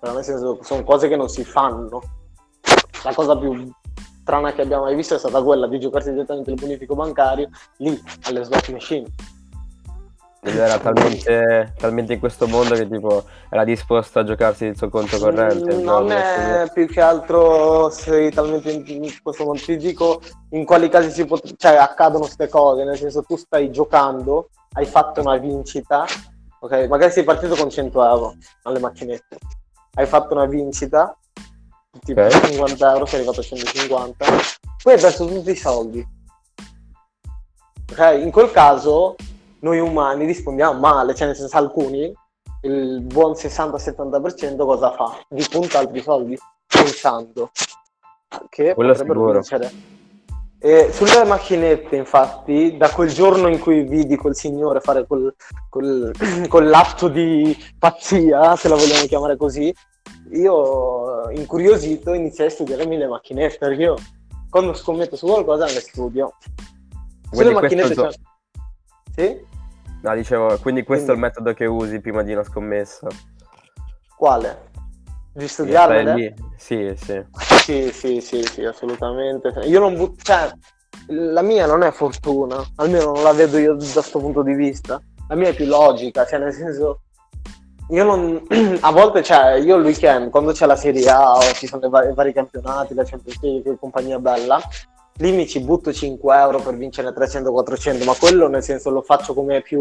però 0.00 0.14
nel 0.14 0.24
senso 0.24 0.58
sono 0.62 0.82
cose 0.82 1.06
che 1.08 1.16
non 1.16 1.28
si 1.28 1.44
fanno. 1.44 2.00
La 3.04 3.14
cosa 3.14 3.36
più 3.36 3.70
strana 4.22 4.52
che 4.52 4.62
abbiamo 4.62 4.84
mai 4.84 4.96
visto 4.96 5.14
è 5.14 5.18
stata 5.18 5.42
quella 5.42 5.68
di 5.68 5.78
giocarsi 5.78 6.10
direttamente 6.10 6.50
il 6.50 6.58
bonifico 6.58 6.94
bancario 6.94 7.50
lì 7.76 8.02
alle 8.24 8.42
slot 8.42 8.68
machine. 8.70 9.06
Lui 10.44 10.58
era 10.58 10.78
talmente, 10.78 11.72
talmente 11.78 12.12
in 12.12 12.18
questo 12.18 12.46
mondo 12.46 12.74
che 12.74 12.86
tipo 12.86 13.24
era 13.48 13.64
disposto 13.64 14.18
a 14.18 14.24
giocarsi 14.24 14.66
il 14.66 14.76
suo 14.76 14.90
conto 14.90 15.18
corrente. 15.18 15.74
Mm, 15.74 15.82
non 15.82 16.12
è 16.12 16.68
più 16.70 16.86
che 16.86 17.00
altro 17.00 17.88
sei 17.88 18.30
talmente 18.30 18.70
in 18.70 19.10
questo 19.22 19.44
mondo. 19.44 19.62
Ti 19.62 19.78
dico 19.78 20.20
in 20.50 20.66
quali 20.66 20.90
casi 20.90 21.10
si 21.10 21.24
pot- 21.24 21.56
cioè, 21.56 21.76
accadono 21.76 22.24
queste 22.24 22.48
cose, 22.48 22.84
nel 22.84 22.98
senso 22.98 23.22
tu 23.22 23.36
stai 23.36 23.70
giocando, 23.70 24.50
hai 24.74 24.84
fatto 24.84 25.22
una 25.22 25.38
vincita, 25.38 26.04
ok? 26.60 26.88
Magari 26.88 27.10
sei 27.10 27.24
partito 27.24 27.54
con 27.54 27.70
100 27.70 28.04
euro 28.04 28.34
alle 28.64 28.80
macchinette, 28.80 29.38
hai 29.94 30.06
fatto 30.06 30.34
una 30.34 30.44
vincita, 30.44 31.16
tipo 32.04 32.20
okay. 32.20 32.50
50 32.50 32.92
euro, 32.92 33.06
sei 33.06 33.20
arrivato 33.20 33.40
a 33.40 33.44
150, 33.44 34.26
poi 34.82 34.92
hai 34.92 35.00
perso 35.00 35.24
tutti 35.24 35.50
i 35.50 35.56
soldi. 35.56 36.06
Ok? 37.90 38.20
In 38.22 38.30
quel 38.30 38.50
caso 38.50 39.16
noi 39.64 39.80
umani 39.80 40.26
rispondiamo 40.26 40.78
male, 40.78 41.14
cioè 41.14 41.26
nel 41.26 41.36
senso 41.36 41.56
alcuni, 41.56 42.12
il 42.62 43.00
buon 43.00 43.32
60-70% 43.32 44.56
cosa 44.58 44.92
fa? 44.92 45.18
Vi 45.30 45.44
punta 45.50 45.78
altri 45.78 46.02
soldi 46.02 46.38
pensando 46.66 47.50
che 48.50 48.74
Quello 48.74 48.92
potrebbero 48.92 49.20
sicuro. 49.20 49.32
vincere. 49.32 49.72
E 50.58 50.92
sulle 50.92 51.24
macchinette, 51.24 51.96
infatti, 51.96 52.76
da 52.76 52.90
quel 52.90 53.10
giorno 53.10 53.48
in 53.48 53.58
cui 53.58 53.82
vidi 53.82 54.16
quel 54.16 54.34
signore 54.34 54.80
fare 54.80 55.06
quel, 55.06 55.34
quel, 55.68 56.12
quell'atto 56.48 57.08
di 57.08 57.56
pazzia, 57.78 58.56
se 58.56 58.68
la 58.68 58.76
vogliamo 58.76 59.06
chiamare 59.06 59.36
così, 59.36 59.74
io 60.32 61.30
incuriosito 61.30 62.12
iniziai 62.12 62.48
a 62.48 62.50
studiarmi 62.50 62.96
le 62.96 63.06
macchinette, 63.06 63.58
perché 63.58 63.82
io 63.82 63.96
quando 64.50 64.74
scommetto 64.74 65.16
su 65.16 65.26
qualcosa 65.26 65.64
le 65.64 65.80
studio. 65.80 66.34
Sulle 67.30 67.52
macchinette... 67.52 67.94
C'è... 67.94 68.10
Sì? 69.16 69.52
No, 70.04 70.14
dicevo, 70.14 70.58
quindi 70.58 70.82
questo 70.82 71.12
quindi... 71.12 71.22
è 71.22 71.28
il 71.28 71.32
metodo 71.32 71.54
che 71.54 71.64
usi 71.64 71.98
prima 71.98 72.22
di 72.22 72.32
una 72.34 72.44
scommessa? 72.44 73.08
Quale? 74.14 74.70
Di 75.32 75.48
studiarla? 75.48 76.14
Sì, 76.56 76.92
sì. 76.94 77.24
Sì, 77.38 77.90
sì, 77.90 78.20
sì, 78.20 78.42
sì, 78.42 78.64
assolutamente. 78.64 79.48
Io 79.64 79.80
non 79.80 79.96
butto... 79.96 80.22
Cioè, 80.22 80.50
la 81.06 81.40
mia 81.40 81.64
non 81.64 81.82
è 81.82 81.90
fortuna, 81.90 82.62
almeno 82.76 83.12
non 83.12 83.22
la 83.22 83.32
vedo 83.32 83.56
io 83.56 83.76
da 83.76 83.86
questo 83.92 84.18
punto 84.18 84.42
di 84.42 84.52
vista. 84.52 85.00
La 85.28 85.36
mia 85.36 85.48
è 85.48 85.54
più 85.54 85.64
logica, 85.64 86.26
cioè 86.26 86.38
nel 86.38 86.52
senso... 86.52 87.00
Io 87.88 88.04
non... 88.04 88.46
A 88.80 88.92
volte, 88.92 89.22
cioè, 89.22 89.54
io 89.54 89.76
il 89.76 89.84
weekend, 89.84 90.28
quando 90.28 90.52
c'è 90.52 90.66
la 90.66 90.76
Serie 90.76 91.08
A 91.08 91.32
o 91.32 91.40
ci 91.54 91.66
sono 91.66 91.86
i 91.86 91.88
vari, 91.88 92.12
vari 92.12 92.34
campionati, 92.34 92.92
la 92.92 93.04
Champions 93.04 93.40
League, 93.40 93.78
compagnia 93.78 94.18
bella, 94.18 94.60
lì 95.18 95.32
mi 95.32 95.46
ci 95.46 95.60
butto 95.60 95.92
5 95.92 96.36
euro 96.36 96.60
per 96.60 96.76
vincere 96.76 97.10
300-400, 97.10 98.04
ma 98.04 98.14
quello 98.14 98.48
nel 98.48 98.62
senso 98.62 98.90
lo 98.90 99.02
faccio 99.02 99.34
come 99.34 99.62
più 99.62 99.80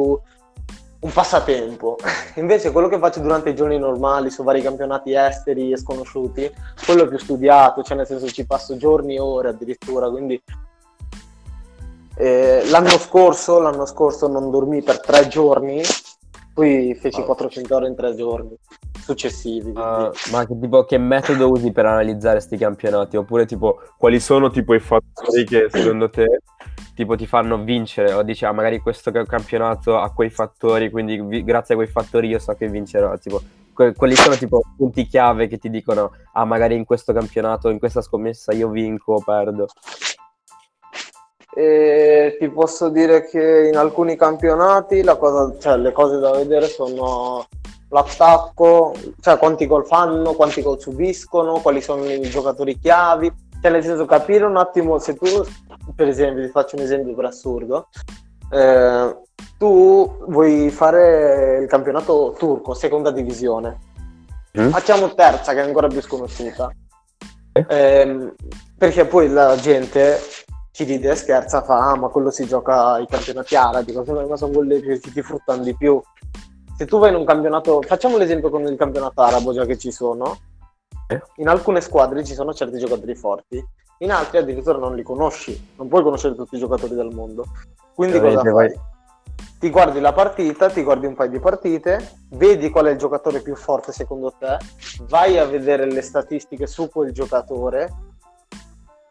un 0.99 1.11
passatempo. 1.11 1.97
Invece 2.35 2.71
quello 2.71 2.87
che 2.87 2.99
faccio 2.99 3.19
durante 3.19 3.49
i 3.49 3.55
giorni 3.55 3.77
normali 3.77 4.29
su 4.29 4.43
vari 4.43 4.61
campionati 4.61 5.13
esteri 5.15 5.71
e 5.71 5.77
sconosciuti, 5.77 6.51
quello 6.85 7.03
è 7.03 7.07
più 7.07 7.17
studiato, 7.17 7.83
cioè 7.83 7.97
nel 7.97 8.05
senso 8.05 8.27
ci 8.27 8.45
passo 8.45 8.77
giorni 8.77 9.15
e 9.15 9.19
ore 9.19 9.49
addirittura, 9.49 10.09
quindi 10.09 10.41
eh, 12.15 12.63
l'anno, 12.69 12.97
scorso, 12.99 13.59
l'anno 13.59 13.85
scorso 13.85 14.27
non 14.27 14.51
dormì 14.51 14.83
per 14.83 14.99
tre 14.99 15.27
giorni, 15.27 15.81
poi 16.53 16.95
feci 16.99 17.23
400 17.23 17.75
ore 17.75 17.87
in 17.87 17.95
tre 17.95 18.15
giorni 18.15 18.55
successivi. 19.03 19.71
Uh, 19.71 20.11
ma 20.31 20.45
che, 20.47 20.57
tipo, 20.59 20.85
che 20.85 20.97
metodo 20.97 21.49
usi 21.49 21.71
per 21.71 21.85
analizzare 21.85 22.37
questi 22.37 22.57
campionati? 22.57 23.17
Oppure 23.17 23.45
tipo 23.45 23.81
quali 23.97 24.19
sono 24.19 24.49
tipo 24.49 24.73
i 24.73 24.79
fattori 24.79 25.43
che 25.43 25.67
secondo 25.69 26.09
te 26.09 26.41
tipo 26.95 27.15
ti 27.15 27.27
fanno 27.27 27.61
vincere? 27.63 28.13
O 28.13 28.23
dici 28.23 28.45
ah, 28.45 28.51
magari 28.51 28.79
questo 28.79 29.11
campionato 29.11 29.97
ha 29.97 30.11
quei 30.11 30.29
fattori, 30.29 30.89
quindi 30.89 31.21
vi- 31.21 31.43
grazie 31.43 31.73
a 31.73 31.77
quei 31.77 31.89
fattori 31.89 32.27
io 32.27 32.39
so 32.39 32.53
che 32.53 32.67
vincerò. 32.67 33.17
Tipo, 33.17 33.41
que- 33.73 33.93
quali 33.93 34.15
sono 34.15 34.35
tipo 34.35 34.61
punti 34.77 35.05
chiave 35.05 35.47
che 35.47 35.57
ti 35.57 35.69
dicono 35.69 36.11
ah 36.33 36.45
magari 36.45 36.75
in 36.75 36.85
questo 36.85 37.13
campionato, 37.13 37.69
in 37.69 37.79
questa 37.79 38.01
scommessa 38.01 38.53
io 38.53 38.69
vinco 38.69 39.13
o 39.13 39.21
perdo? 39.23 39.67
E 41.55 42.35
ti 42.39 42.49
posso 42.49 42.89
dire 42.89 43.25
che 43.25 43.67
in 43.67 43.77
alcuni 43.77 44.15
campionati 44.15 45.03
cosa, 45.03 45.53
cioè, 45.59 45.77
le 45.77 45.91
cose 45.91 46.17
da 46.17 46.31
vedere 46.31 46.65
sono 46.65 47.45
l'attacco, 47.93 48.95
cioè 49.21 49.37
quanti 49.37 49.67
gol 49.67 49.85
fanno, 49.85 50.33
quanti 50.33 50.61
gol 50.61 50.81
subiscono, 50.81 51.59
quali 51.59 51.79
sono 51.79 52.05
i 52.05 52.21
giocatori 52.21 52.79
chiavi, 52.79 53.31
cioè 53.61 53.71
nel 53.71 53.83
senso 53.83 54.05
capire 54.05 54.45
un 54.45 54.57
attimo 54.57 54.97
se 54.97 55.15
tu, 55.15 55.25
per 55.95 56.07
esempio, 56.07 56.43
ti 56.43 56.49
faccio 56.49 56.75
un 56.75 56.81
esempio 56.81 57.13
per 57.13 57.25
assurdo, 57.25 57.87
eh, 58.51 59.15
tu 59.57 60.25
vuoi 60.27 60.71
fare 60.71 61.59
il 61.61 61.67
campionato 61.67 62.35
turco, 62.37 62.73
seconda 62.73 63.11
divisione, 63.11 63.77
mm. 64.59 64.69
facciamo 64.69 65.13
terza 65.13 65.53
che 65.53 65.61
è 65.61 65.65
ancora 65.65 65.87
più 65.87 66.01
sconosciuta, 66.01 66.71
eh, 67.53 68.33
perché 68.75 69.05
poi 69.05 69.29
la 69.29 69.55
gente 69.55 70.19
ci 70.71 70.83
ride 70.83 71.11
e 71.11 71.15
scherza, 71.15 71.61
fa 71.61 71.91
ah 71.91 71.95
ma 71.95 72.07
quello 72.07 72.31
si 72.31 72.47
gioca 72.47 72.93
ai 72.93 73.05
campionati 73.05 73.55
arabi, 73.55 73.93
ma 73.93 74.35
sono 74.35 74.51
quelli 74.51 74.81
che 74.81 74.99
ti 74.99 75.21
fruttano 75.21 75.61
di 75.61 75.75
più 75.75 76.01
se 76.83 76.85
tu 76.85 76.99
vai 76.99 77.11
in 77.11 77.15
un 77.15 77.25
campionato, 77.25 77.81
facciamo 77.81 78.17
l'esempio 78.17 78.49
con 78.49 78.63
il 78.63 78.75
campionato 78.75 79.21
arabo 79.21 79.53
già 79.53 79.65
che 79.65 79.77
ci 79.77 79.91
sono, 79.91 80.37
in 81.37 81.47
alcune 81.47 81.79
squadre 81.79 82.25
ci 82.25 82.33
sono 82.33 82.53
certi 82.53 82.77
giocatori 82.77 83.15
forti, 83.15 83.65
in 83.99 84.11
altre 84.11 84.39
addirittura 84.39 84.77
non 84.77 84.95
li 84.95 85.03
conosci, 85.03 85.73
non 85.77 85.87
puoi 85.87 86.03
conoscere 86.03 86.35
tutti 86.35 86.55
i 86.55 86.59
giocatori 86.59 86.93
del 86.93 87.13
mondo. 87.13 87.45
Quindi 87.95 88.19
cosa 88.19 88.41
fai? 88.41 88.51
Vai. 88.51 88.79
Ti 89.59 89.69
guardi 89.69 90.01
la 90.01 90.11
partita, 90.11 90.69
ti 90.69 90.83
guardi 90.83 91.05
un 91.05 91.15
paio 91.15 91.29
di 91.29 91.39
partite, 91.39 92.15
vedi 92.31 92.69
qual 92.69 92.87
è 92.87 92.91
il 92.91 92.97
giocatore 92.97 93.39
più 93.39 93.55
forte 93.55 93.93
secondo 93.93 94.33
te, 94.37 94.57
vai 95.03 95.37
a 95.37 95.45
vedere 95.45 95.89
le 95.89 96.01
statistiche 96.01 96.67
su 96.67 96.89
quel 96.89 97.13
giocatore, 97.13 97.89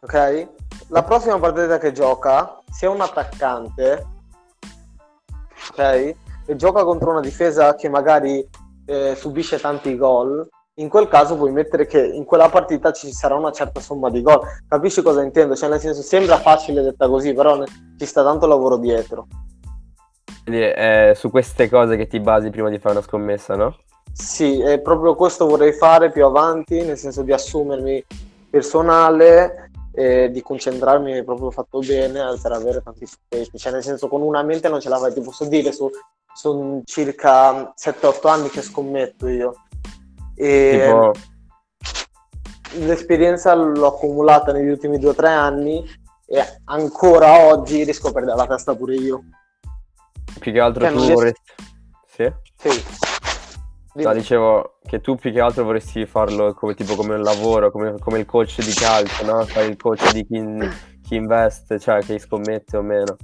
ok? 0.01 0.49
La 0.89 1.03
prossima 1.05 1.39
partita 1.39 1.79
che 1.79 1.93
gioca, 1.93 2.61
se 2.71 2.85
è 2.85 2.89
un 2.91 3.01
attaccante, 3.01 4.07
ok? 5.71 6.17
E 6.47 6.57
gioca 6.57 6.85
contro 6.85 7.11
una 7.11 7.21
difesa 7.21 7.75
che 7.75 7.89
magari 7.89 8.47
eh, 8.87 9.15
subisce 9.17 9.61
tanti 9.61 9.97
gol, 9.97 10.47
in 10.77 10.89
quel 10.89 11.09
caso 11.09 11.37
puoi 11.37 11.53
mettere 11.53 11.87
che 11.87 12.03
in 12.03 12.25
quella 12.25 12.49
partita 12.49 12.93
ci 12.93 13.13
sarà 13.13 13.35
una 13.35 13.53
certa 13.53 13.81
somma 13.81 14.09
di 14.09 14.23
gol. 14.23 14.41
Capisci 14.67 15.03
cosa 15.03 15.23
intendo? 15.23 15.55
Cioè, 15.55 15.69
nel 15.69 15.81
senso, 15.81 16.01
sembra 16.03 16.39
facile 16.39 16.83
detta 16.83 17.09
così, 17.09 17.35
però 17.35 17.59
ne- 17.59 17.67
ci 17.99 18.07
sta 18.07 18.23
tanto 18.23 18.47
lavoro 18.47 18.79
dietro. 18.79 19.27
Quindi 20.45 20.63
è 20.63 21.13
su 21.15 21.31
queste 21.31 21.69
cose 21.69 21.97
che 21.97 22.07
ti 22.07 22.19
basi 22.21 22.51
prima 22.51 22.71
di 22.71 22.79
fare 22.79 22.97
una 22.97 23.05
scommessa, 23.05 23.55
no? 23.55 23.77
Sì, 24.13 24.61
è 24.61 24.81
proprio 24.81 25.15
questo 25.15 25.47
vorrei 25.47 25.73
fare 25.73 26.11
più 26.11 26.25
avanti, 26.25 26.83
nel 26.83 26.99
senso 26.99 27.23
di 27.23 27.33
assumermi 27.33 28.05
personale 28.51 29.71
e 29.95 30.31
di 30.31 30.41
concentrarmi 30.41 31.23
proprio 31.23 31.51
fatto 31.51 31.81
bene 31.81 32.23
per 32.41 32.53
avere 32.53 32.83
tanti 32.83 33.07
punti. 33.29 33.59
Cioè, 33.59 33.73
nel 33.73 33.83
senso, 33.83 34.09
con 34.09 34.23
una 34.23 34.43
mente 34.43 34.69
non 34.69 34.81
ce 34.81 34.89
la 34.89 34.99
fai, 34.99 35.13
ti 35.13 35.21
posso 35.21 35.45
dire 35.45 35.73
su 35.73 35.91
sono 36.35 36.81
circa 36.85 37.75
7-8 37.75 38.29
anni 38.29 38.49
che 38.49 38.63
scommetto 38.63 39.29
io. 39.29 39.55
E 40.35 40.81
tipo... 40.83 41.13
l'esperienza 42.85 43.55
l'ho 43.55 43.87
accumulata 43.87 44.51
negli 44.53 44.71
ultimi 44.71 44.99
2-3 44.99 45.27
anni 45.27 45.85
e 46.27 46.43
ancora 46.65 47.47
oggi 47.47 47.85
riesco 47.85 48.09
a 48.09 48.13
perdere 48.13 48.37
la 48.37 48.47
testa 48.47 48.75
pure 48.75 48.95
io. 48.95 49.25
Più 50.41 50.53
che 50.53 50.61
altro 50.61 50.85
cioè, 50.85 50.93
tu 50.95 51.13
vorresti... 51.13 51.41
Sì? 52.07 52.33
Sì. 52.57 53.12
No, 53.95 54.13
dicevo 54.15 54.79
che 54.85 55.01
tu 55.01 55.17
più 55.17 55.33
che 55.33 55.41
altro 55.41 55.65
vorresti 55.65 56.07
farlo 56.07 56.55
come, 56.55 56.75
tipo, 56.75 56.95
come 56.95 57.15
un 57.15 57.23
lavoro, 57.23 57.71
come, 57.71 57.99
come, 57.99 58.21
il 58.21 58.25
coach 58.25 58.65
di 58.65 58.73
calcio, 58.73 59.25
no? 59.25 59.45
Fai 59.45 59.69
il 59.69 59.77
coach 59.77 60.13
di 60.13 60.27
chi, 60.27 60.43
chi 61.03 61.17
investe, 61.17 61.79
cioè 61.79 62.01
chi 62.01 62.19
scommette 62.19 62.77
o 62.79 62.83
meno 62.83 63.17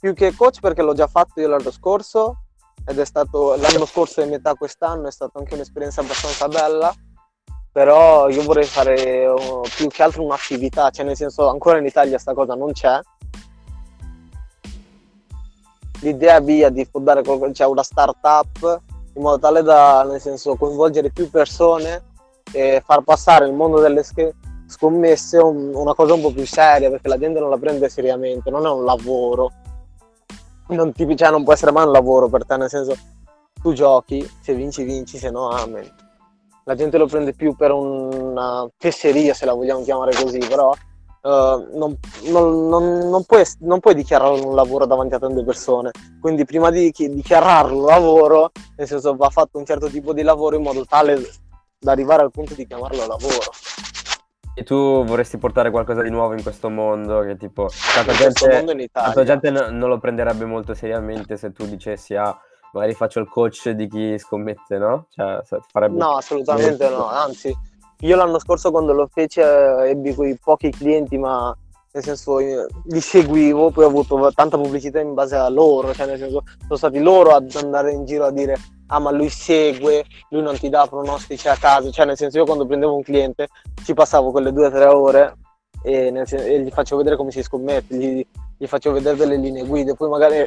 più 0.00 0.14
che 0.14 0.34
coach 0.34 0.60
perché 0.60 0.82
l'ho 0.82 0.94
già 0.94 1.06
fatto 1.06 1.40
io 1.40 1.48
l'anno 1.48 1.70
scorso 1.70 2.44
ed 2.86 2.98
è 2.98 3.04
stato 3.04 3.56
l'anno 3.56 3.84
scorso 3.84 4.22
e 4.22 4.26
metà 4.26 4.54
quest'anno 4.54 5.08
è 5.08 5.10
stata 5.10 5.38
anche 5.38 5.54
un'esperienza 5.54 6.00
abbastanza 6.00 6.46
bella 6.48 6.92
però 7.70 8.28
io 8.28 8.42
vorrei 8.42 8.64
fare 8.64 9.26
uh, 9.26 9.62
più 9.74 9.88
che 9.88 10.02
altro 10.02 10.24
un'attività 10.24 10.90
cioè 10.90 11.04
nel 11.04 11.16
senso 11.16 11.48
ancora 11.48 11.78
in 11.78 11.86
Italia 11.86 12.18
sta 12.18 12.32
cosa 12.32 12.54
non 12.54 12.72
c'è 12.72 13.00
l'idea 16.00 16.40
via 16.40 16.68
di 16.68 16.84
fondare 16.84 17.22
cioè 17.52 17.66
una 17.66 17.82
startup 17.82 18.82
in 19.14 19.22
modo 19.22 19.38
tale 19.38 19.62
da 19.62 20.04
nel 20.04 20.20
senso 20.20 20.56
coinvolgere 20.56 21.10
più 21.10 21.28
persone 21.28 22.04
e 22.52 22.82
far 22.84 23.02
passare 23.02 23.46
il 23.46 23.52
mondo 23.52 23.80
delle 23.80 24.02
sch- 24.02 24.34
scommesse 24.66 25.38
un, 25.38 25.74
una 25.74 25.94
cosa 25.94 26.14
un 26.14 26.20
po' 26.20 26.32
più 26.32 26.46
seria 26.46 26.90
perché 26.90 27.08
la 27.08 27.18
gente 27.18 27.40
non 27.40 27.50
la 27.50 27.56
prende 27.56 27.88
seriamente, 27.88 28.50
non 28.50 28.66
è 28.66 28.70
un 28.70 28.84
lavoro. 28.84 29.50
Non, 30.68 30.92
ti, 30.92 31.16
cioè, 31.16 31.30
non 31.30 31.44
può 31.44 31.54
essere 31.54 31.72
mai 31.72 31.86
un 31.86 31.92
lavoro 31.92 32.28
per 32.28 32.44
te, 32.44 32.56
nel 32.58 32.68
senso 32.68 32.94
tu 33.60 33.72
giochi, 33.72 34.28
se 34.42 34.54
vinci 34.54 34.84
vinci, 34.84 35.16
se 35.16 35.30
no 35.30 35.48
amen. 35.48 35.90
La 36.64 36.74
gente 36.74 36.98
lo 36.98 37.06
prende 37.06 37.32
più 37.32 37.56
per 37.56 37.72
una 37.72 38.68
fesseria, 38.76 39.32
se 39.32 39.46
la 39.46 39.54
vogliamo 39.54 39.82
chiamare 39.82 40.12
così, 40.14 40.38
però 40.38 40.74
Uh, 41.20 41.76
non, 41.76 41.98
non, 42.24 42.68
non, 42.68 43.10
non, 43.10 43.24
puoi, 43.24 43.44
non 43.60 43.80
puoi 43.80 43.94
dichiarare 43.94 44.40
un 44.40 44.54
lavoro 44.54 44.86
davanti 44.86 45.14
a 45.14 45.18
tante 45.18 45.44
persone. 45.44 45.90
Quindi 46.20 46.44
prima 46.44 46.70
di 46.70 46.90
dichiararlo 46.90 47.86
lavoro, 47.86 48.52
nel 48.76 48.86
senso 48.86 49.16
va 49.16 49.28
fatto 49.30 49.58
un 49.58 49.64
certo 49.64 49.88
tipo 49.88 50.12
di 50.12 50.22
lavoro 50.22 50.56
in 50.56 50.62
modo 50.62 50.84
tale 50.84 51.20
da 51.78 51.92
arrivare 51.92 52.22
al 52.22 52.30
punto 52.30 52.54
di 52.54 52.66
chiamarlo 52.66 53.06
lavoro. 53.06 53.50
E 54.54 54.64
tu 54.64 55.04
vorresti 55.04 55.38
portare 55.38 55.70
qualcosa 55.70 56.02
di 56.02 56.10
nuovo 56.10 56.34
in 56.34 56.42
questo 56.42 56.68
mondo 56.68 57.20
che 57.20 57.36
tipo 57.36 57.68
tanta 57.94 58.12
gente, 58.12 58.90
tanta 58.90 59.24
gente 59.24 59.50
non 59.50 59.88
lo 59.88 59.98
prenderebbe 59.98 60.44
molto 60.44 60.74
seriamente 60.74 61.36
se 61.36 61.52
tu 61.52 61.64
dicessi 61.64 62.16
ah 62.16 62.36
magari 62.72 62.94
faccio 62.94 63.20
il 63.20 63.28
coach 63.28 63.70
di 63.70 63.88
chi 63.88 64.18
scommette, 64.18 64.78
no? 64.78 65.06
Cioè, 65.10 65.40
farebbe... 65.70 65.96
No, 65.96 66.16
assolutamente 66.16 66.88
no, 66.88 67.06
anzi 67.06 67.56
io 68.00 68.16
l'anno 68.16 68.38
scorso 68.38 68.70
quando 68.70 68.92
lo 68.92 69.08
fece 69.12 69.42
eh, 69.42 69.90
ebbi 69.90 70.14
quei 70.14 70.38
pochi 70.42 70.70
clienti, 70.70 71.18
ma 71.18 71.56
nel 71.90 72.02
senso 72.02 72.38
li 72.38 73.00
seguivo, 73.00 73.70
poi 73.70 73.84
ho 73.84 73.88
avuto 73.88 74.30
tanta 74.32 74.56
pubblicità 74.56 75.00
in 75.00 75.14
base 75.14 75.34
a 75.34 75.48
loro, 75.48 75.92
cioè 75.94 76.06
nel 76.06 76.18
senso 76.18 76.44
sono 76.60 76.76
stati 76.76 77.00
loro 77.00 77.30
ad 77.30 77.52
andare 77.56 77.92
in 77.92 78.04
giro 78.04 78.26
a 78.26 78.30
dire 78.30 78.56
ah 78.88 78.98
ma 79.00 79.10
lui 79.10 79.28
segue, 79.28 80.04
lui 80.30 80.42
non 80.42 80.56
ti 80.56 80.68
dà 80.68 80.86
pronostici 80.86 81.48
a 81.48 81.56
caso, 81.56 81.90
cioè 81.90 82.06
nel 82.06 82.16
senso 82.16 82.38
io 82.38 82.44
quando 82.44 82.66
prendevo 82.66 82.94
un 82.94 83.02
cliente 83.02 83.48
ci 83.82 83.94
passavo 83.94 84.30
quelle 84.30 84.52
due 84.52 84.66
o 84.66 84.70
tre 84.70 84.84
ore 84.84 85.36
e, 85.82 86.10
senso, 86.24 86.36
e, 86.36 86.60
gli 86.60 86.70
facevo 86.70 86.98
vedere 86.98 87.16
come 87.16 87.30
si 87.32 87.42
scommette, 87.42 87.94
gli, 87.94 88.24
gli 88.56 88.66
facevo 88.66 88.94
vedere 88.94 89.16
delle 89.16 89.36
linee 89.36 89.64
guida, 89.64 89.94
poi 89.94 90.08
magari 90.08 90.46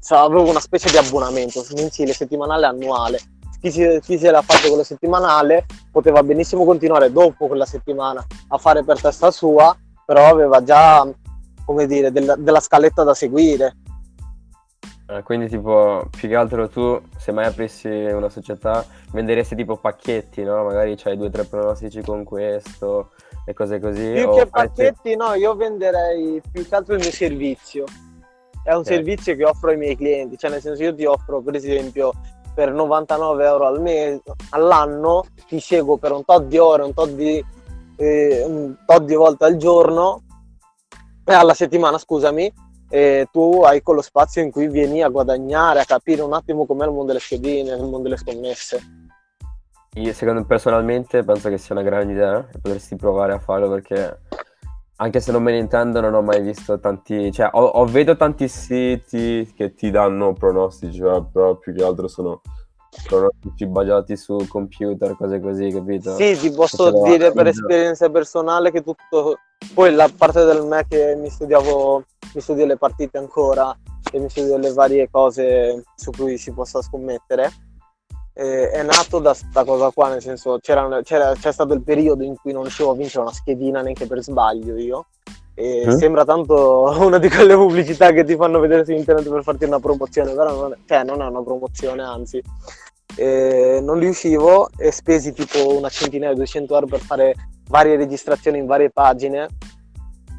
cioè, 0.00 0.18
avevo 0.18 0.48
una 0.48 0.60
specie 0.60 0.90
di 0.90 0.96
abbonamento 0.98 1.64
mensile, 1.74 2.12
settimanale, 2.12 2.66
annuale 2.66 3.18
chi 3.60 3.70
si, 3.70 3.98
chi 4.02 4.18
si 4.18 4.26
era 4.26 4.42
fatto 4.42 4.68
quella 4.68 4.84
settimanale 4.84 5.66
poteva 5.90 6.22
benissimo 6.22 6.64
continuare 6.64 7.12
dopo 7.12 7.46
quella 7.46 7.66
settimana 7.66 8.24
a 8.48 8.58
fare 8.58 8.84
per 8.84 9.00
testa 9.00 9.30
sua, 9.30 9.76
però 10.04 10.28
aveva 10.28 10.62
già, 10.62 11.06
come 11.64 11.86
dire, 11.86 12.12
del, 12.12 12.34
della 12.38 12.60
scaletta 12.60 13.02
da 13.02 13.14
seguire. 13.14 13.76
Eh, 15.08 15.22
quindi 15.22 15.48
tipo, 15.48 16.08
più 16.10 16.28
che 16.28 16.34
altro 16.34 16.68
tu, 16.68 17.00
se 17.16 17.30
mai 17.30 17.46
aprissi 17.46 17.88
una 17.88 18.28
società, 18.28 18.84
venderesti 19.12 19.54
tipo 19.54 19.76
pacchetti, 19.76 20.42
no? 20.42 20.64
Magari 20.64 20.96
c'hai 20.96 21.16
due 21.16 21.28
o 21.28 21.30
tre 21.30 21.44
pronostici 21.44 22.02
con 22.02 22.24
questo 22.24 23.12
e 23.44 23.54
cose 23.54 23.78
così. 23.78 24.12
Più 24.12 24.34
che 24.34 24.46
pacchetti, 24.46 25.14
no, 25.14 25.34
io 25.34 25.54
venderei 25.54 26.42
più 26.50 26.66
che 26.66 26.74
altro 26.74 26.94
il 26.94 27.00
mio 27.00 27.12
servizio. 27.12 27.84
È 28.64 28.72
un 28.72 28.80
okay. 28.80 28.94
servizio 28.96 29.36
che 29.36 29.44
offro 29.44 29.70
ai 29.70 29.76
miei 29.76 29.96
clienti, 29.96 30.36
cioè 30.36 30.50
nel 30.50 30.60
senso 30.60 30.82
io 30.82 30.92
ti 30.92 31.04
offro 31.04 31.40
per 31.40 31.54
esempio 31.54 32.12
per 32.56 32.72
99 32.72 33.44
euro 33.44 33.66
al 33.66 33.82
mese, 33.82 34.22
all'anno, 34.48 35.26
ti 35.46 35.60
seguo 35.60 35.98
per 35.98 36.12
un 36.12 36.24
tot 36.24 36.44
di 36.44 36.56
ore, 36.56 36.84
un 36.84 36.94
tot 36.94 37.10
di, 37.10 37.44
eh, 37.96 38.44
un 38.46 38.74
tot 38.86 39.02
di 39.02 39.14
volte 39.14 39.44
al 39.44 39.56
giorno, 39.56 40.22
e 41.22 41.34
alla 41.34 41.52
settimana, 41.52 41.98
scusami, 41.98 42.50
e 42.88 43.28
tu 43.30 43.60
hai 43.62 43.82
quello 43.82 44.00
spazio 44.00 44.40
in 44.40 44.50
cui 44.50 44.68
vieni 44.68 45.02
a 45.02 45.10
guadagnare, 45.10 45.80
a 45.80 45.84
capire 45.84 46.22
un 46.22 46.32
attimo 46.32 46.64
com'è 46.64 46.86
il 46.86 46.92
mondo 46.92 47.08
delle 47.08 47.18
schedine, 47.18 47.74
il 47.74 47.82
mondo 47.82 47.98
delle 47.98 48.16
scommesse. 48.16 48.80
Io 49.96 50.12
secondo 50.14 50.40
me 50.40 50.46
personalmente 50.46 51.24
penso 51.24 51.50
che 51.50 51.58
sia 51.58 51.74
una 51.74 51.84
grande 51.84 52.14
idea 52.14 52.38
e 52.38 52.58
potresti 52.58 52.96
provare 52.96 53.34
a 53.34 53.38
farlo 53.38 53.68
perché 53.68 54.20
anche 54.96 55.20
se 55.20 55.30
non 55.30 55.42
me 55.42 55.52
ne 55.52 55.58
intendo, 55.58 56.00
non 56.00 56.14
ho 56.14 56.22
mai 56.22 56.40
visto 56.40 56.78
tanti. 56.78 57.30
Cioè, 57.30 57.50
ho, 57.52 57.64
ho 57.64 57.84
vedo 57.84 58.16
tanti 58.16 58.48
siti 58.48 59.52
che 59.54 59.74
ti 59.74 59.90
danno 59.90 60.32
pronostici, 60.32 61.00
però 61.00 61.56
più 61.56 61.74
che 61.74 61.84
altro 61.84 62.08
sono 62.08 62.40
pronostici 63.06 63.66
basati 63.66 64.16
su 64.16 64.46
computer, 64.48 65.16
cose 65.16 65.40
così, 65.40 65.70
capito? 65.70 66.16
Sì, 66.16 66.36
ti 66.36 66.50
posso 66.50 67.02
dire 67.04 67.32
per 67.32 67.48
esperienza 67.48 68.08
personale 68.10 68.70
che 68.70 68.82
tutto. 68.82 69.38
Poi 69.74 69.94
la 69.94 70.10
parte 70.14 70.44
del 70.44 70.64
me 70.64 70.84
che 70.88 71.16
mi 71.16 71.30
studiavo, 71.30 72.04
mi 72.34 72.40
studio 72.40 72.66
le 72.66 72.76
partite 72.76 73.18
ancora 73.18 73.76
e 74.12 74.18
mi 74.18 74.28
studio 74.28 74.56
le 74.58 74.72
varie 74.72 75.08
cose 75.10 75.82
su 75.94 76.10
cui 76.10 76.38
si 76.38 76.52
possa 76.52 76.82
scommettere 76.82 77.50
eh, 78.38 78.68
è 78.70 78.82
nato 78.82 79.18
da 79.18 79.30
questa 79.30 79.64
cosa 79.64 79.90
qua, 79.90 80.10
nel 80.10 80.20
senso 80.20 80.58
c'era, 80.60 81.00
c'era, 81.02 81.32
c'è 81.32 81.50
stato 81.50 81.72
il 81.72 81.82
periodo 81.82 82.22
in 82.22 82.36
cui 82.36 82.52
non 82.52 82.62
riuscivo 82.62 82.90
a 82.90 82.94
vincere 82.94 83.22
una 83.22 83.32
schedina 83.32 83.80
neanche 83.80 84.06
per 84.06 84.22
sbaglio 84.22 84.76
io. 84.76 85.06
Eh? 85.56 85.90
Sembra 85.92 86.24
tanto 86.24 86.94
una 87.00 87.18
di 87.18 87.28
quelle 87.28 87.54
pubblicità 87.54 88.12
che 88.12 88.24
ti 88.24 88.36
fanno 88.36 88.60
vedere 88.60 88.84
su 88.84 88.92
internet 88.92 89.28
per 89.28 89.42
farti 89.42 89.64
una 89.64 89.80
promozione, 89.80 90.34
però 90.34 90.54
non 90.54 90.72
è, 90.72 90.76
cioè, 90.86 91.02
non 91.02 91.22
è 91.22 91.26
una 91.26 91.42
promozione, 91.42 92.02
anzi. 92.02 92.42
Eh, 93.16 93.80
non 93.82 93.98
riuscivo 93.98 94.68
e 94.76 94.92
spesi 94.92 95.32
tipo 95.32 95.74
una 95.74 95.88
centinaia, 95.88 96.34
200 96.34 96.74
euro 96.74 96.86
per 96.86 97.00
fare 97.00 97.34
varie 97.68 97.96
registrazioni 97.96 98.58
in 98.58 98.66
varie 98.66 98.90
pagine. 98.90 99.48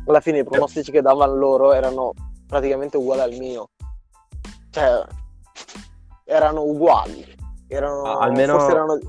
Alla 0.06 0.22
fine 0.22 0.40
i 0.40 0.44
pronostici 0.44 0.92
che 0.92 1.02
davano 1.02 1.36
loro 1.36 1.74
erano 1.74 2.14
praticamente 2.48 2.98
uguali 2.98 3.22
al 3.22 3.38
mio. 3.38 3.70
Cioè, 4.70 5.04
erano 6.26 6.62
uguali 6.62 7.36
erano, 7.68 8.04
ah, 8.04 8.24
almeno... 8.24 8.70
erano... 8.70 9.00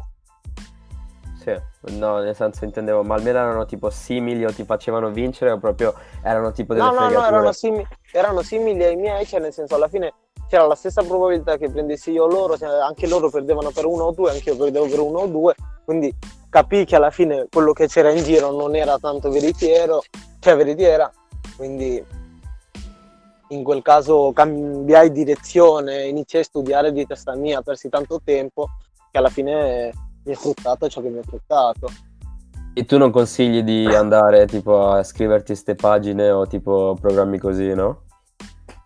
Sì, 1.49 1.97
no, 1.97 2.19
nel 2.19 2.35
senso 2.35 2.65
intendevo, 2.65 3.03
ma 3.03 3.15
almeno 3.15 3.39
erano 3.39 3.65
tipo 3.65 3.89
simili 3.89 4.45
o 4.45 4.53
ti 4.53 4.65
facevano 4.65 5.11
vincere 5.11 5.53
o 5.53 5.59
proprio 5.59 5.95
erano 6.23 6.53
tipo 6.53 6.75
delle 6.75 6.87
no, 6.87 6.93
no, 6.93 7.09
no, 7.09 7.25
erano, 7.25 7.53
simili, 7.53 7.87
erano 8.13 8.43
simili 8.43 8.85
ai 8.85 8.97
miei, 8.97 9.25
cioè 9.25 9.41
nel 9.41 9.53
senso 9.53 9.77
alla 9.77 9.89
fine 9.89 10.13
c'era 10.49 10.67
la 10.67 10.75
stessa 10.75 11.03
probabilità 11.03 11.57
che 11.57 11.71
prendessi 11.71 12.11
io 12.11 12.27
loro, 12.27 12.57
cioè 12.57 12.69
anche 12.69 13.07
loro 13.07 13.31
perdevano 13.31 13.71
per 13.71 13.87
uno 13.87 14.05
o 14.05 14.13
due, 14.13 14.31
anche 14.31 14.51
io 14.51 14.57
perdevo 14.57 14.87
per 14.87 15.01
uno 15.01 15.21
o 15.21 15.27
due, 15.27 15.55
quindi 15.85 16.15
capì 16.51 16.85
che 16.85 16.97
alla 16.97 17.11
fine 17.11 17.47
quello 17.51 17.73
che 17.73 17.87
c'era 17.87 18.11
in 18.11 18.23
giro 18.23 18.51
non 18.51 18.75
era 18.75 18.99
tanto 18.99 19.31
veritiero, 19.31 20.03
cioè 20.41 20.57
veritiera, 20.57 21.11
quindi 21.57 22.05
in 23.51 23.63
quel 23.63 23.83
caso 23.83 24.33
cambiai 24.35 25.11
direzione, 25.11 26.07
iniziai 26.07 26.43
a 26.43 26.45
studiare 26.45 26.93
di 26.93 27.07
testa 27.07 27.35
mia, 27.35 27.63
persi 27.63 27.89
tanto 27.89 28.21
tempo 28.23 28.69
che 29.11 29.19
alla 29.19 29.31
fine 29.31 29.93
mi 30.29 30.35
è 30.35 30.37
fruttato 30.37 30.89
ciò 30.89 31.01
che 31.01 31.09
mi 31.09 31.19
è 31.19 31.23
fruttato. 31.23 31.89
E 32.75 32.85
tu 32.85 32.99
non 32.99 33.11
consigli 33.11 33.63
di 33.63 33.87
andare 33.87 34.47
tipo 34.47 34.91
a 34.91 35.03
scriverti 35.03 35.47
queste 35.47 35.75
pagine 35.75 36.31
o 36.31 36.47
tipo 36.47 36.97
programmi 37.01 37.39
così, 37.39 37.75
no? 37.75 38.03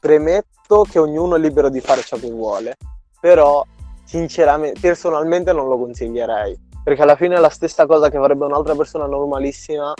Premetto 0.01 0.87
che 0.89 0.99
ognuno 0.99 1.37
è 1.37 1.39
libero 1.39 1.69
di 1.69 1.81
fare 1.81 2.01
ciò 2.01 2.17
che 2.17 2.31
vuole, 2.31 2.77
però 3.21 3.65
sinceramente, 4.05 4.81
personalmente 4.81 5.53
non 5.53 5.69
lo 5.69 5.77
consiglierei, 5.77 6.59
perché 6.83 7.03
alla 7.03 7.17
fine 7.17 7.35
è 7.37 7.39
la 7.39 7.51
stessa 7.51 7.87
cosa 7.87 8.09
che 8.09 8.19
farebbe 8.19 8.45
un'altra 8.45 8.75
persona 8.75 9.07
normalissima 9.07 9.93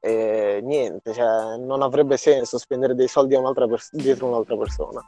e 0.00 0.60
niente, 0.62 1.12
cioè, 1.12 1.58
non 1.58 1.82
avrebbe 1.82 2.16
senso 2.16 2.58
spendere 2.58 2.94
dei 2.94 3.08
soldi 3.08 3.34
un'altra 3.34 3.68
pers- 3.68 3.94
dietro 3.94 4.26
un'altra 4.28 4.56
persona. 4.56 5.00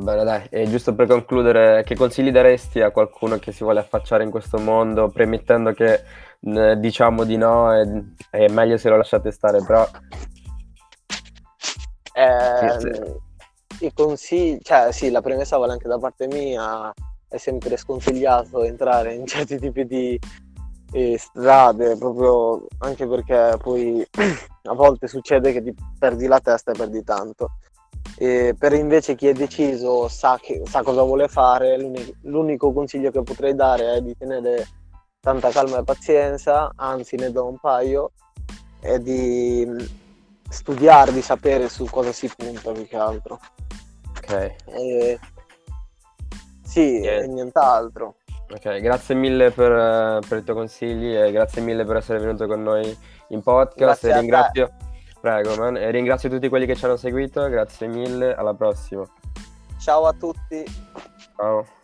Bene, 0.00 0.22
dai, 0.22 0.46
e 0.48 0.64
giusto 0.68 0.94
per 0.94 1.08
concludere, 1.08 1.82
che 1.82 1.96
consigli 1.96 2.30
daresti 2.30 2.80
a 2.80 2.92
qualcuno 2.92 3.38
che 3.38 3.50
si 3.50 3.64
vuole 3.64 3.80
affacciare 3.80 4.22
in 4.22 4.30
questo 4.30 4.58
mondo, 4.58 5.08
premettendo 5.08 5.72
che 5.72 6.02
eh, 6.40 6.78
diciamo 6.78 7.24
di 7.24 7.36
no 7.36 7.74
e 7.74 8.14
è 8.30 8.48
meglio 8.48 8.76
se 8.76 8.88
lo 8.88 8.96
lasciate 8.96 9.32
stare, 9.32 9.60
però... 9.64 9.84
Eh, 12.12 13.16
I 13.80 13.92
consigli, 13.92 14.58
cioè 14.62 14.92
sì, 14.92 15.10
la 15.10 15.20
premessa 15.20 15.56
vale 15.56 15.72
anche 15.72 15.88
da 15.88 15.98
parte 15.98 16.28
mia, 16.28 16.92
è 17.28 17.36
sempre 17.36 17.76
sconsigliato 17.76 18.62
entrare 18.62 19.14
in 19.14 19.26
certi 19.26 19.58
tipi 19.58 19.84
di 19.84 20.18
e 20.90 21.18
strade, 21.18 21.96
proprio 21.96 22.66
anche 22.78 23.06
perché 23.06 23.56
poi 23.60 24.06
a 24.62 24.74
volte 24.74 25.06
succede 25.06 25.52
che 25.52 25.62
ti 25.62 25.74
perdi 25.98 26.26
la 26.26 26.40
testa 26.40 26.72
e 26.72 26.76
perdi 26.78 27.02
tanto. 27.02 27.58
E 28.20 28.56
per 28.58 28.72
invece 28.72 29.14
chi 29.14 29.28
è 29.28 29.32
deciso 29.32 30.08
sa, 30.08 30.38
che, 30.42 30.62
sa 30.66 30.82
cosa 30.82 31.02
vuole 31.02 31.28
fare, 31.28 31.78
l'unico, 31.78 32.12
l'unico 32.22 32.72
consiglio 32.72 33.12
che 33.12 33.22
potrei 33.22 33.54
dare 33.54 33.94
è 33.94 34.00
di 34.00 34.16
tenere 34.16 34.66
tanta 35.20 35.50
calma 35.50 35.78
e 35.78 35.84
pazienza, 35.84 36.72
anzi 36.74 37.14
ne 37.14 37.30
do 37.30 37.46
un 37.46 37.58
paio, 37.58 38.10
è 38.80 38.98
di 38.98 39.66
studiare, 40.48 41.12
di 41.12 41.22
sapere 41.22 41.68
su 41.68 41.84
cosa 41.84 42.10
si 42.10 42.28
punta 42.34 42.72
più 42.72 42.88
che 42.88 42.96
altro. 42.96 43.38
Ok. 44.16 44.54
E, 44.64 45.18
sì, 46.64 46.80
yeah. 46.80 47.22
e 47.22 47.28
nient'altro. 47.28 48.16
Ok, 48.50 48.80
grazie 48.80 49.14
mille 49.14 49.50
per, 49.50 50.20
per, 50.26 50.38
i 50.38 50.42
tuoi 50.42 50.56
consigli 50.56 51.14
e 51.14 51.30
grazie 51.30 51.60
mille 51.60 51.84
per 51.84 51.96
essere 51.96 52.18
venuto 52.18 52.46
con 52.46 52.62
noi 52.62 52.96
in 53.28 53.42
podcast. 53.42 53.76
Grazie 53.76 54.10
e 54.10 54.18
ringrazio, 54.18 54.72
prego, 55.20 55.56
man, 55.56 55.76
e 55.76 55.90
ringrazio 55.90 56.28
tutti 56.28 56.48
quelli 56.48 56.66
che 56.66 56.76
ci 56.76 56.84
hanno 56.84 56.96
seguito. 56.96 57.48
Grazie 57.48 57.86
mille, 57.86 58.34
alla 58.34 58.54
prossima. 58.54 59.04
Ciao 59.78 60.06
a 60.06 60.12
tutti. 60.12 60.64
Ciao. 61.36 61.77